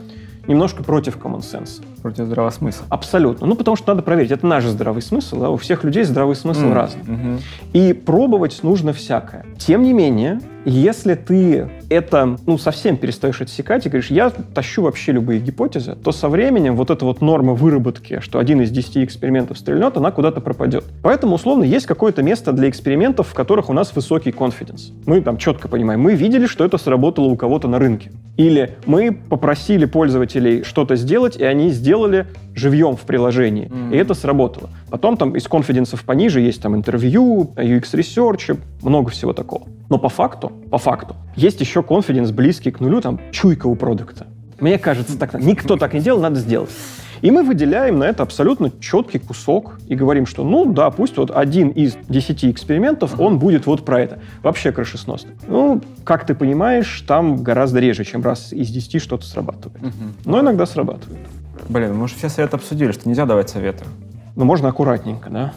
немножко 0.47 0.83
против 0.83 1.17
common 1.17 1.41
sense. 1.41 1.83
Против 2.03 2.27
здравого 2.27 2.51
смысла. 2.51 2.87
Абсолютно. 2.91 3.47
Ну, 3.47 3.55
потому 3.55 3.77
что 3.77 3.89
надо 3.89 4.03
проверить. 4.03 4.31
Это 4.31 4.47
наш 4.47 4.65
здравый 4.65 5.03
смысл, 5.03 5.45
а 5.45 5.49
у 5.51 5.57
всех 5.57 5.85
людей 5.85 6.05
здравый 6.05 6.37
смысл 6.37 6.67
М, 6.67 6.73
разный. 6.75 7.03
мгм. 7.07 7.39
И 7.73 7.93
пробовать 7.95 8.61
нужно 8.63 8.93
всякое. 8.93 9.47
Тем 9.59 9.83
не 9.83 9.93
менее, 9.95 10.41
если 10.67 11.15
ты 11.15 11.69
это, 11.91 12.37
ну, 12.47 12.59
совсем 12.59 12.97
перестаешь 12.97 13.41
отсекать 13.41 13.87
и 13.87 13.89
говоришь, 13.89 14.11
я 14.11 14.31
тащу 14.31 14.83
вообще 14.83 15.13
любые 15.13 15.41
гипотезы, 15.41 15.95
то 15.95 16.13
со 16.13 16.29
временем 16.29 16.77
вот 16.77 16.91
эта 16.91 17.05
вот 17.05 17.21
норма 17.21 17.55
выработки, 17.55 18.21
что 18.21 18.39
один 18.39 18.61
из 18.63 18.71
десяти 18.71 19.05
экспериментов 19.05 19.59
стрельнет, 19.59 19.97
она 19.97 20.11
куда-то 20.11 20.41
пропадет. 20.41 20.85
Поэтому, 21.03 21.35
условно, 21.37 21.65
есть 21.65 21.87
какое-то 21.87 22.23
место 22.23 22.53
для 22.53 22.69
экспериментов, 22.69 23.29
в 23.29 23.35
которых 23.35 23.69
у 23.71 23.73
нас 23.73 23.95
высокий 23.95 24.31
confidence. 24.31 24.93
Мы 25.07 25.21
там 25.23 25.37
четко 25.39 25.69
понимаем, 25.69 26.01
мы 26.01 26.15
видели, 26.15 26.47
что 26.47 26.65
это 26.65 26.77
сработало 26.79 27.27
у 27.27 27.37
кого-то 27.37 27.69
на 27.69 27.79
рынке. 27.79 28.11
Или 28.37 28.77
мы 28.87 29.13
попросили 29.13 29.85
пользователей 30.35 30.64
что-то 30.64 30.97
сделать, 30.97 31.37
и 31.37 31.44
они 31.44 31.70
сделали 31.70 32.27
живьем 32.55 32.97
в 32.97 33.03
приложении, 33.03 33.70
и 33.92 33.97
это 33.97 34.14
сработало. 34.14 34.70
Потом 34.90 35.16
там 35.16 35.37
из 35.37 35.47
конфиденсов 35.49 36.05
пониже 36.05 36.40
есть 36.40 36.62
там 36.62 36.75
интервью, 36.75 37.53
UX 37.57 37.94
Research, 37.94 38.59
много 38.83 39.11
всего 39.11 39.33
такого. 39.33 39.66
Но 39.88 39.99
по 39.99 40.09
факту, 40.09 40.53
по 40.70 40.79
факту, 40.79 41.14
есть 41.37 41.61
еще 41.61 41.83
конфиденс 41.83 42.31
близкий 42.31 42.70
к 42.70 42.81
нулю, 42.81 43.01
там 43.01 43.20
чуйка 43.33 43.66
у 43.66 43.77
продукта. 43.77 44.27
Мне 44.61 44.79
кажется, 44.79 45.18
так 45.18 45.35
никто 45.40 45.77
так 45.77 45.94
не 45.94 46.01
делал, 46.01 46.20
надо 46.20 46.37
сделать. 46.37 46.70
И 47.25 47.31
мы 47.31 47.43
выделяем 47.43 47.99
на 47.99 48.05
это 48.05 48.23
абсолютно 48.23 48.71
четкий 48.81 49.19
кусок 49.19 49.79
и 49.89 49.95
говорим, 49.95 50.27
что, 50.27 50.45
ну 50.45 50.71
да, 50.71 50.91
пусть 50.91 51.17
вот 51.17 51.31
один 51.31 51.71
из 51.71 51.97
десяти 52.07 52.51
экспериментов, 52.51 53.19
он 53.19 53.39
будет 53.39 53.65
вот 53.65 53.83
про 53.83 54.03
это. 54.03 54.19
Вообще 54.43 54.73
крышесносно. 54.73 55.31
Ну, 55.49 55.81
как 56.05 56.27
ты 56.27 56.35
понимаешь, 56.35 57.03
там 57.09 57.43
гораздо 57.43 57.81
реже, 57.81 58.05
чем 58.05 58.23
раз 58.23 58.53
из 58.53 58.69
десяти 58.69 58.99
что-то 58.99 59.25
срабатывает. 59.25 59.83
Но 60.27 60.41
иногда 60.41 60.67
срабатывает. 60.67 61.19
Блин, 61.71 61.97
мы 61.97 62.09
же 62.09 62.15
все 62.15 62.29
советы 62.29 62.57
обсудили, 62.57 62.93
что 62.93 63.09
нельзя 63.09 63.25
давать 63.25 63.49
советы. 63.49 63.87
Но 64.37 64.45
можно 64.45 64.69
аккуратненько, 64.69 65.31
да? 65.31 65.55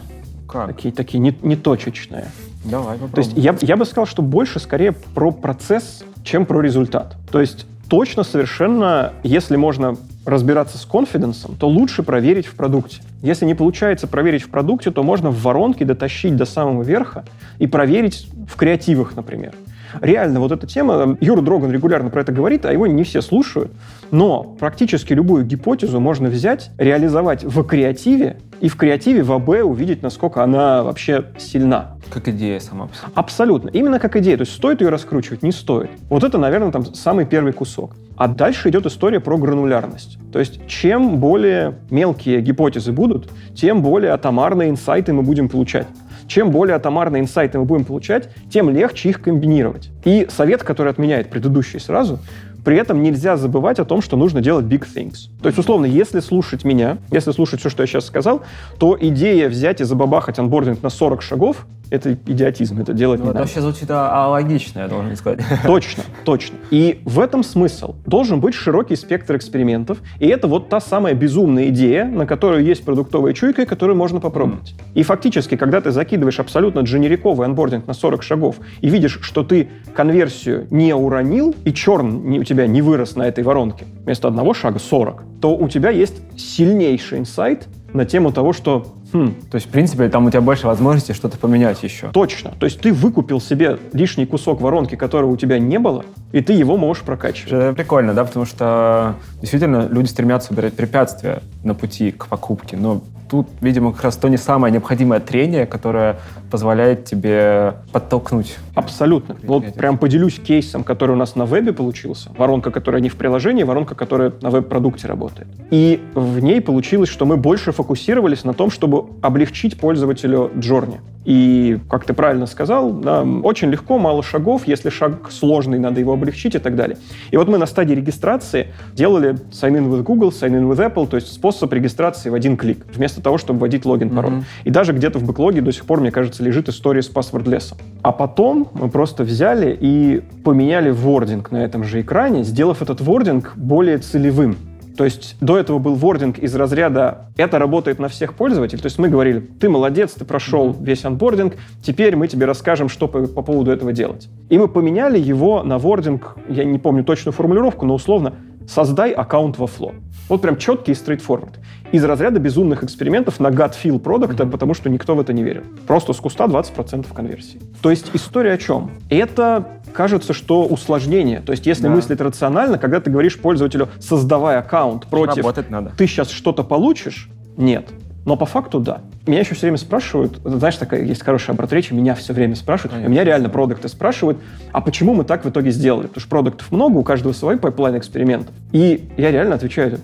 Как? 0.48 0.68
Такие, 0.68 0.94
такие 0.94 1.18
не, 1.18 1.36
неточечные. 1.42 2.28
Давай 2.64 2.96
То 2.96 3.08
попробуем. 3.08 3.36
есть 3.36 3.62
я, 3.62 3.68
я 3.68 3.76
бы 3.76 3.84
сказал, 3.84 4.06
что 4.06 4.22
больше 4.22 4.58
скорее 4.58 4.92
про 4.92 5.32
процесс, 5.32 6.02
чем 6.24 6.46
про 6.46 6.62
результат. 6.62 7.16
То 7.30 7.42
есть 7.42 7.66
точно 7.90 8.22
совершенно, 8.22 9.12
если 9.22 9.56
можно 9.56 9.98
разбираться 10.28 10.76
с 10.76 10.84
конфиденсом, 10.84 11.56
то 11.56 11.68
лучше 11.68 12.02
проверить 12.02 12.46
в 12.46 12.54
продукте. 12.54 13.00
Если 13.22 13.46
не 13.46 13.54
получается 13.54 14.06
проверить 14.06 14.42
в 14.42 14.50
продукте, 14.50 14.90
то 14.90 15.02
можно 15.02 15.30
в 15.30 15.42
воронке 15.42 15.84
дотащить 15.84 16.36
до 16.36 16.44
самого 16.44 16.82
верха 16.82 17.24
и 17.58 17.66
проверить 17.66 18.28
в 18.46 18.56
креативах, 18.56 19.16
например. 19.16 19.54
Реально, 20.00 20.40
вот 20.40 20.52
эта 20.52 20.66
тема, 20.66 21.16
Юра 21.20 21.40
Дроган 21.40 21.70
регулярно 21.70 22.10
про 22.10 22.20
это 22.22 22.32
говорит, 22.32 22.64
а 22.64 22.72
его 22.72 22.86
не 22.86 23.04
все 23.04 23.22
слушают, 23.22 23.72
но 24.10 24.42
практически 24.58 25.12
любую 25.12 25.44
гипотезу 25.44 26.00
можно 26.00 26.28
взять, 26.28 26.70
реализовать 26.78 27.44
в 27.44 27.62
креативе, 27.64 28.36
и 28.60 28.68
в 28.68 28.76
креативе 28.76 29.22
в 29.22 29.32
АБ 29.32 29.64
увидеть, 29.64 30.02
насколько 30.02 30.42
она 30.42 30.82
вообще 30.82 31.26
сильна. 31.38 31.96
Как 32.10 32.28
идея 32.28 32.58
сама. 32.58 32.88
Абсолютно. 33.14 33.68
Именно 33.68 33.98
как 34.00 34.16
идея. 34.16 34.36
То 34.36 34.42
есть 34.42 34.54
стоит 34.54 34.80
ее 34.80 34.88
раскручивать, 34.88 35.42
не 35.42 35.52
стоит. 35.52 35.90
Вот 36.08 36.24
это, 36.24 36.38
наверное, 36.38 36.72
там 36.72 36.84
самый 36.94 37.26
первый 37.26 37.52
кусок. 37.52 37.94
А 38.16 38.26
дальше 38.26 38.70
идет 38.70 38.86
история 38.86 39.20
про 39.20 39.36
гранулярность. 39.36 40.18
То 40.32 40.38
есть 40.38 40.66
чем 40.66 41.18
более 41.18 41.78
мелкие 41.90 42.40
гипотезы 42.40 42.92
будут, 42.92 43.30
тем 43.54 43.82
более 43.82 44.12
атомарные 44.12 44.70
инсайты 44.70 45.12
мы 45.12 45.22
будем 45.22 45.48
получать. 45.48 45.86
Чем 46.28 46.50
более 46.50 46.76
атомарные 46.76 47.22
инсайты 47.22 47.58
мы 47.58 47.64
будем 47.64 47.84
получать, 47.84 48.28
тем 48.50 48.68
легче 48.70 49.08
их 49.08 49.22
комбинировать. 49.22 49.90
И 50.04 50.28
совет, 50.30 50.62
который 50.62 50.92
отменяет 50.92 51.30
предыдущий 51.30 51.80
сразу, 51.80 52.20
при 52.64 52.76
этом 52.76 53.02
нельзя 53.02 53.36
забывать 53.38 53.78
о 53.78 53.84
том, 53.84 54.02
что 54.02 54.16
нужно 54.16 54.42
делать 54.42 54.66
big 54.66 54.84
things. 54.94 55.30
То 55.40 55.48
есть, 55.48 55.58
условно, 55.58 55.86
если 55.86 56.20
слушать 56.20 56.64
меня, 56.64 56.98
если 57.10 57.32
слушать 57.32 57.60
все, 57.60 57.70
что 57.70 57.82
я 57.82 57.86
сейчас 57.86 58.04
сказал, 58.04 58.42
то 58.78 58.96
идея 59.00 59.48
взять 59.48 59.80
и 59.80 59.84
забабахать 59.84 60.38
анбординг 60.38 60.82
на 60.82 60.90
40 60.90 61.22
шагов— 61.22 61.66
это 61.90 62.14
идиотизм, 62.14 62.80
это 62.80 62.92
делать 62.92 63.20
Ну, 63.20 63.26
не 63.26 63.30
это 63.30 63.38
надо. 63.38 63.46
вообще 63.46 63.60
звучит 63.60 63.90
а- 63.90 64.26
алогично, 64.26 64.80
я 64.80 64.88
должен 64.88 65.16
сказать. 65.16 65.40
Точно, 65.66 66.02
точно. 66.24 66.56
И 66.70 67.00
в 67.04 67.20
этом 67.20 67.42
смысл. 67.42 67.94
Должен 68.06 68.40
быть 68.40 68.54
широкий 68.54 68.96
спектр 68.96 69.36
экспериментов, 69.36 69.98
и 70.18 70.26
это 70.28 70.46
вот 70.48 70.68
та 70.68 70.80
самая 70.80 71.14
безумная 71.14 71.68
идея, 71.68 72.04
на 72.04 72.26
которую 72.26 72.64
есть 72.64 72.84
продуктовая 72.84 73.32
чуйка, 73.32 73.62
и 73.62 73.64
которую 73.64 73.96
можно 73.96 74.20
попробовать. 74.20 74.74
И 74.94 75.02
фактически, 75.02 75.56
когда 75.56 75.80
ты 75.80 75.90
закидываешь 75.90 76.40
абсолютно 76.40 76.80
дженериковый 76.80 77.46
анбординг 77.46 77.86
на 77.86 77.94
40 77.94 78.22
шагов 78.22 78.56
и 78.80 78.88
видишь, 78.88 79.18
что 79.22 79.42
ты 79.42 79.68
конверсию 79.94 80.66
не 80.70 80.94
уронил, 80.94 81.54
и 81.64 81.72
черн 81.72 82.32
у 82.38 82.44
тебя 82.44 82.66
не 82.66 82.82
вырос 82.82 83.16
на 83.16 83.22
этой 83.26 83.44
воронке, 83.44 83.84
вместо 84.04 84.28
одного 84.28 84.54
шага 84.54 84.78
40, 84.78 85.22
то 85.40 85.56
у 85.56 85.68
тебя 85.68 85.90
есть 85.90 86.16
сильнейший 86.36 87.18
инсайт 87.18 87.68
на 87.92 88.04
тему 88.04 88.32
того, 88.32 88.52
что 88.52 88.86
хм, 89.12 89.34
То 89.50 89.56
есть, 89.56 89.66
в 89.66 89.70
принципе, 89.70 90.08
там 90.08 90.26
у 90.26 90.30
тебя 90.30 90.40
больше 90.40 90.66
возможностей 90.66 91.12
что-то 91.12 91.38
поменять 91.38 91.82
еще. 91.82 92.08
Точно. 92.08 92.52
То 92.58 92.66
есть 92.66 92.80
ты 92.80 92.92
выкупил 92.92 93.40
себе 93.40 93.78
лишний 93.92 94.26
кусок 94.26 94.60
воронки, 94.60 94.94
которого 94.96 95.30
у 95.30 95.36
тебя 95.36 95.58
не 95.58 95.78
было, 95.78 96.04
и 96.32 96.40
ты 96.40 96.52
его 96.52 96.76
можешь 96.76 97.02
прокачивать. 97.02 97.52
Это 97.52 97.72
прикольно, 97.74 98.14
да, 98.14 98.24
потому 98.24 98.46
что 98.46 99.14
действительно 99.40 99.88
люди 99.90 100.08
стремятся 100.08 100.52
убирать 100.52 100.74
препятствия 100.74 101.42
на 101.64 101.74
пути 101.74 102.10
к 102.10 102.26
покупке, 102.26 102.76
но 102.76 103.02
тут, 103.28 103.48
видимо, 103.60 103.92
как 103.92 104.04
раз 104.04 104.16
то 104.16 104.28
не 104.28 104.36
самое 104.36 104.72
необходимое 104.72 105.20
трение, 105.20 105.66
которое 105.66 106.16
позволяет 106.50 107.04
тебе 107.04 107.74
подтолкнуть. 107.92 108.56
Абсолютно. 108.74 109.36
Вот 109.42 109.74
прям 109.74 109.98
поделюсь 109.98 110.38
кейсом, 110.38 110.82
который 110.82 111.12
у 111.12 111.16
нас 111.16 111.36
на 111.36 111.44
вебе 111.44 111.72
получился. 111.72 112.30
Воронка, 112.36 112.70
которая 112.70 113.00
не 113.00 113.08
в 113.08 113.16
приложении, 113.16 113.62
воронка, 113.62 113.94
которая 113.94 114.32
на 114.40 114.50
веб-продукте 114.50 115.06
работает. 115.06 115.48
И 115.70 116.00
в 116.14 116.40
ней 116.40 116.60
получилось, 116.60 117.08
что 117.08 117.26
мы 117.26 117.36
больше 117.36 117.72
фокусировались 117.72 118.44
на 118.44 118.54
том, 118.54 118.70
чтобы 118.70 118.97
облегчить 119.22 119.78
пользователю 119.78 120.50
джорни. 120.58 121.00
И, 121.28 121.78
как 121.90 122.06
ты 122.06 122.14
правильно 122.14 122.46
сказал, 122.46 122.90
да, 122.90 123.22
очень 123.22 123.68
легко, 123.68 123.98
мало 123.98 124.22
шагов. 124.22 124.66
Если 124.66 124.88
шаг 124.88 125.30
сложный, 125.30 125.78
надо 125.78 126.00
его 126.00 126.14
облегчить 126.14 126.54
и 126.54 126.58
так 126.58 126.74
далее. 126.74 126.96
И 127.30 127.36
вот 127.36 127.48
мы 127.48 127.58
на 127.58 127.66
стадии 127.66 127.92
регистрации 127.92 128.68
делали 128.94 129.34
sign-in 129.50 129.90
with 129.90 130.02
Google, 130.04 130.30
sign-in 130.30 130.66
with 130.66 130.78
Apple, 130.78 131.06
то 131.06 131.16
есть 131.16 131.30
способ 131.30 131.70
регистрации 131.70 132.30
в 132.30 132.34
один 132.34 132.56
клик, 132.56 132.86
вместо 132.94 133.20
того, 133.20 133.36
чтобы 133.36 133.60
вводить 133.60 133.84
логин, 133.84 134.08
пароль. 134.08 134.36
Мгм. 134.36 134.44
И 134.64 134.70
даже 134.70 134.94
где-то 134.94 135.18
в 135.18 135.24
бэклоге 135.24 135.60
до 135.60 135.70
сих 135.70 135.84
пор, 135.84 136.00
мне 136.00 136.10
кажется, 136.10 136.42
лежит 136.42 136.70
история 136.70 137.02
с 137.02 137.08
паспорт-лесом. 137.08 137.76
А 138.00 138.12
потом 138.12 138.68
мы 138.72 138.88
просто 138.88 139.22
взяли 139.22 139.76
и 139.78 140.22
поменяли 140.44 140.88
вординг 140.88 141.50
на 141.50 141.58
этом 141.58 141.84
же 141.84 142.00
экране, 142.00 142.42
сделав 142.42 142.80
этот 142.80 143.02
вординг 143.02 143.52
более 143.54 143.98
целевым. 143.98 144.56
То 144.98 145.04
есть 145.04 145.36
до 145.40 145.56
этого 145.56 145.78
был 145.78 145.94
вординг 145.94 146.40
из 146.40 146.56
разряда 146.56 147.28
«это 147.36 147.60
работает 147.60 148.00
на 148.00 148.08
всех 148.08 148.34
пользователей». 148.34 148.80
То 148.82 148.86
есть 148.86 148.98
мы 148.98 149.08
говорили 149.08 149.38
«ты 149.38 149.68
молодец, 149.68 150.14
ты 150.14 150.24
прошел 150.24 150.72
весь 150.72 151.04
анбординг, 151.04 151.54
теперь 151.82 152.16
мы 152.16 152.26
тебе 152.26 152.46
расскажем, 152.46 152.88
что 152.88 153.06
по, 153.06 153.28
по 153.28 153.42
поводу 153.42 153.70
этого 153.70 153.92
делать». 153.92 154.28
И 154.48 154.58
мы 154.58 154.66
поменяли 154.66 155.16
его 155.16 155.62
на 155.62 155.78
вординг, 155.78 156.36
я 156.48 156.64
не 156.64 156.80
помню 156.80 157.04
точную 157.04 157.32
формулировку, 157.32 157.86
но 157.86 157.94
условно 157.94 158.34
«создай 158.66 159.12
аккаунт 159.12 159.56
во 159.56 159.66
Flow». 159.66 159.94
Вот 160.28 160.42
прям 160.42 160.56
четкий 160.56 160.92
и 160.92 160.94
straightforward. 160.96 161.54
Из 161.92 162.04
разряда 162.04 162.40
безумных 162.40 162.82
экспериментов 162.82 163.38
на 163.38 163.48
gut 163.48 163.74
feel 163.80 164.00
продукта, 164.00 164.46
потому 164.46 164.74
что 164.74 164.90
никто 164.90 165.14
в 165.14 165.20
это 165.20 165.32
не 165.32 165.44
верил. 165.44 165.62
Просто 165.86 166.12
с 166.12 166.16
куста 166.16 166.46
20% 166.46 167.06
конверсии. 167.14 167.60
То 167.82 167.90
есть 167.90 168.10
история 168.14 168.54
о 168.54 168.58
чем? 168.58 168.90
Это 169.10 169.77
кажется, 169.92 170.32
что 170.32 170.64
усложнение. 170.66 171.40
То 171.40 171.52
есть 171.52 171.66
если 171.66 171.84
Да. 171.84 171.90
мыслить 171.90 172.20
рационально, 172.20 172.78
когда 172.78 173.00
ты 173.00 173.10
говоришь 173.10 173.38
пользователю 173.38 173.88
«создавай 174.00 174.56
аккаунт 174.58 175.06
против 175.06 175.38
Работать 175.38 175.70
надо. 175.70 175.92
ты 175.96 176.06
сейчас 176.06 176.30
что-то 176.30 176.62
получишь? 176.64 177.28
Нет. 177.56 177.88
Но 178.24 178.36
по 178.36 178.44
факту 178.44 178.78
да. 178.78 179.00
Меня 179.26 179.40
еще 179.40 179.54
все 179.54 179.62
время 179.62 179.78
спрашивают, 179.78 180.38
знаешь, 180.44 180.76
такая 180.76 181.02
есть 181.02 181.22
хорошая 181.22 181.54
оборот 181.54 181.72
речи, 181.72 181.94
меня 181.94 182.14
все 182.14 182.34
время 182.34 182.56
спрашивают, 182.56 182.92
Конечно. 182.92 183.10
меня 183.10 183.24
реально 183.24 183.48
продукты 183.48 183.88
спрашивают, 183.88 184.38
а 184.72 184.80
почему 184.82 185.14
мы 185.14 185.24
так 185.24 185.44
в 185.44 185.48
итоге 185.48 185.70
сделали? 185.70 186.08
Потому 186.08 186.20
что 186.20 186.28
продуктов 186.28 186.70
много, 186.70 186.98
у 186.98 187.02
каждого 187.04 187.32
свой 187.32 187.56
pipeline 187.56 187.96
экспериментов. 187.96 188.54
И 188.72 189.08
я 189.16 189.30
реально 189.30 189.54
отвечаю, 189.54 189.98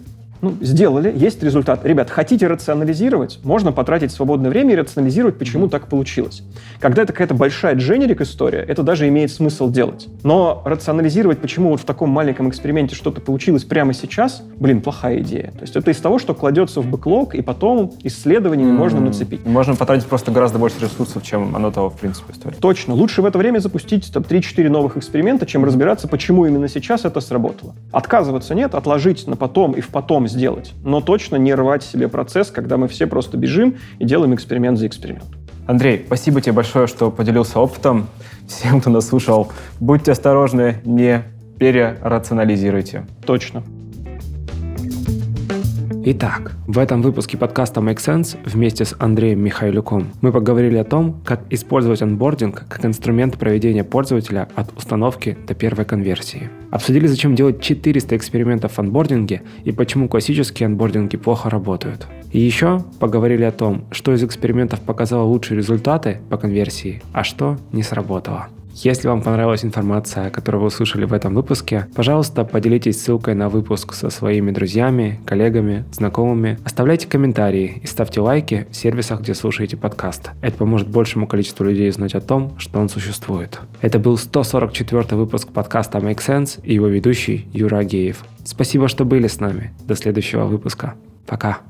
ну, 0.45 0.55
сделали, 0.61 1.13
есть 1.17 1.43
результат. 1.43 1.85
Ребят, 1.85 2.11
хотите 2.11 2.47
рационализировать? 2.47 3.41
Можно 3.43 3.73
потратить 3.73 4.13
свободное 4.13 4.51
время 4.51 4.75
и 4.75 4.77
рационализировать, 4.77 5.39
почему 5.39 5.69
так 5.69 5.89
получилось. 5.89 6.43
Когда 6.81 7.03
это 7.03 7.13
какая-то 7.13 7.35
большая 7.35 7.75
дженерик 7.77 8.21
история, 8.21 8.59
это 8.59 8.83
даже 8.83 9.09
имеет 9.09 9.31
смысл 9.33 9.71
делать. 9.71 10.07
Но 10.23 10.63
рационализировать, 10.67 11.39
почему 11.39 11.71
вот 11.71 11.81
в 11.81 11.85
таком 11.85 12.11
маленьком 12.11 12.49
эксперименте 12.51 12.95
что-то 12.95 13.23
получилось 13.23 13.65
прямо 13.65 13.95
сейчас, 13.95 14.43
блин, 14.59 14.83
плохая 14.83 15.21
идея. 15.21 15.51
То 15.53 15.63
есть 15.63 15.77
это 15.77 15.91
из 15.91 15.97
того, 15.97 16.19
что 16.19 16.35
кладется 16.35 16.83
в 16.83 16.87
бэклог, 16.87 17.35
и 17.35 17.41
потом 17.41 17.93
исследованиями 18.03 18.73
можно 18.73 18.99
м, 18.99 19.07
нацепить. 19.07 19.47
Можно 19.47 19.77
потратить 19.77 20.07
просто 20.07 20.31
гораздо 20.31 20.59
больше 20.59 20.77
ресурсов, 20.81 21.23
чем 21.23 21.57
оно 21.57 21.71
того, 21.71 21.89
в 21.89 21.99
принципе, 21.99 22.35
стоит. 22.35 22.59
Точно. 22.59 22.93
Лучше 22.93 23.23
в 23.23 23.25
это 23.25 23.39
время 23.39 23.61
запустить 23.61 24.13
там, 24.13 24.23
3-4 24.23 24.69
новых 24.69 24.99
эксперимента, 24.99 25.47
чем 25.47 25.65
разбираться, 25.65 26.07
почему 26.07 26.45
именно 26.45 26.69
сейчас 26.69 27.07
это 27.07 27.21
сработало. 27.21 27.75
Отказываться 27.93 28.55
нет, 28.55 28.75
отложить 28.75 29.27
на 29.27 29.37
потом 29.37 29.73
и 29.73 29.81
в 29.81 29.89
потом 29.89 30.27
сделать. 30.35 30.75
Но 30.85 31.01
точно 31.01 31.37
не 31.37 31.55
рвать 31.55 31.83
себе 31.83 32.09
процесс, 32.09 32.51
когда 32.51 32.77
мы 32.77 32.89
все 32.89 33.07
просто 33.07 33.37
бежим 33.37 33.77
и 33.99 34.05
делаем 34.05 34.35
эксперимент 34.35 34.79
за 34.79 34.87
экспериментом. 34.87 35.39
Андрей, 35.67 36.03
спасибо 36.07 36.43
тебе 36.43 36.53
большое, 36.53 36.87
что 36.87 37.11
поделился 37.11 37.59
опытом. 37.59 38.09
Всем, 38.47 38.81
кто 38.81 38.91
нас 38.91 39.09
слушал, 39.09 39.51
будьте 39.81 40.13
осторожны, 40.13 40.77
не 40.85 41.25
перерационализируйте. 41.59 43.07
Точно. 43.25 43.63
Итак, 46.07 46.53
в 46.67 46.79
этом 46.79 47.01
выпуске 47.01 47.39
подкаста 47.39 47.81
Make 47.81 47.97
Sense 47.97 48.37
вместе 48.45 48.85
с 48.85 48.95
Андреем 48.99 49.41
Михайлюком 49.41 50.09
мы 50.21 50.33
поговорили 50.33 50.77
о 50.77 50.85
том, 50.85 51.19
как 51.25 51.41
использовать 51.49 52.03
онбординг 52.03 52.67
как 52.69 52.85
инструмент 52.85 53.39
проведения 53.39 53.85
пользователя 53.85 54.47
от 54.55 54.77
установки 54.77 55.39
до 55.47 55.55
первой 55.55 55.87
конверсии. 55.87 56.51
Обсудили, 56.71 57.07
зачем 57.07 57.35
делать 57.35 57.63
400 57.63 58.19
экспериментов 58.19 58.73
в 58.73 58.79
онбординге 58.79 59.41
и 59.65 59.73
почему 59.73 60.11
классические 60.11 60.67
онбординги 60.67 61.17
плохо 61.17 61.49
работают. 61.49 62.07
И 62.33 62.39
еще 62.39 62.85
поговорили 63.01 63.45
о 63.45 63.53
том, 63.53 63.87
что 63.91 64.13
из 64.13 64.23
экспериментов 64.23 64.81
показало 64.81 65.23
лучшие 65.23 65.57
результаты 65.57 66.21
по 66.29 66.37
конверсии, 66.37 67.03
а 67.15 67.25
что 67.25 67.57
не 67.73 67.83
сработало. 67.83 68.49
Если 68.75 69.07
вам 69.07 69.23
понравилась 69.23 69.65
информация, 69.65 70.31
которую 70.31 70.63
вы 70.63 70.67
услышали 70.67 71.05
в 71.05 71.13
этом 71.13 71.35
выпуске, 71.35 71.87
пожалуйста, 71.95 72.45
поделитесь 72.45 73.01
ссылкой 73.01 73.35
на 73.35 73.49
выпуск 73.49 73.95
со 73.95 74.11
своими 74.11 74.51
друзьями, 74.51 75.21
коллегами, 75.25 75.85
знакомыми. 75.93 76.59
Оставляйте 76.65 77.07
комментарии 77.07 77.81
и 77.83 77.87
ставьте 77.87 78.21
лайки 78.21 78.67
в 78.71 78.77
сервисах, 78.77 79.21
где 79.21 79.35
слушаете 79.35 79.77
подкаст. 79.77 80.33
Это 80.43 80.57
поможет 80.57 80.89
большему 80.89 81.29
количеству 81.29 81.65
людей 81.65 81.91
знать 81.93 82.15
о 82.15 82.21
том, 82.21 82.59
что 82.59 82.81
он 82.81 82.89
существует. 82.89 83.61
Это 83.81 84.01
был 84.01 84.17
144 84.17 85.17
выпуск 85.17 85.49
подкаста 85.51 85.99
Make 85.99 86.19
Sense 86.19 86.61
и 86.65 86.75
его 86.75 86.89
ведущий 86.89 87.47
Юра 87.53 87.79
Агеев. 87.79 88.25
Спасибо, 88.45 88.89
что 88.89 89.05
были 89.05 89.29
с 89.29 89.39
нами. 89.39 89.73
До 89.87 89.95
следующего 89.95 90.47
выпуска. 90.47 90.95
Пока. 91.27 91.61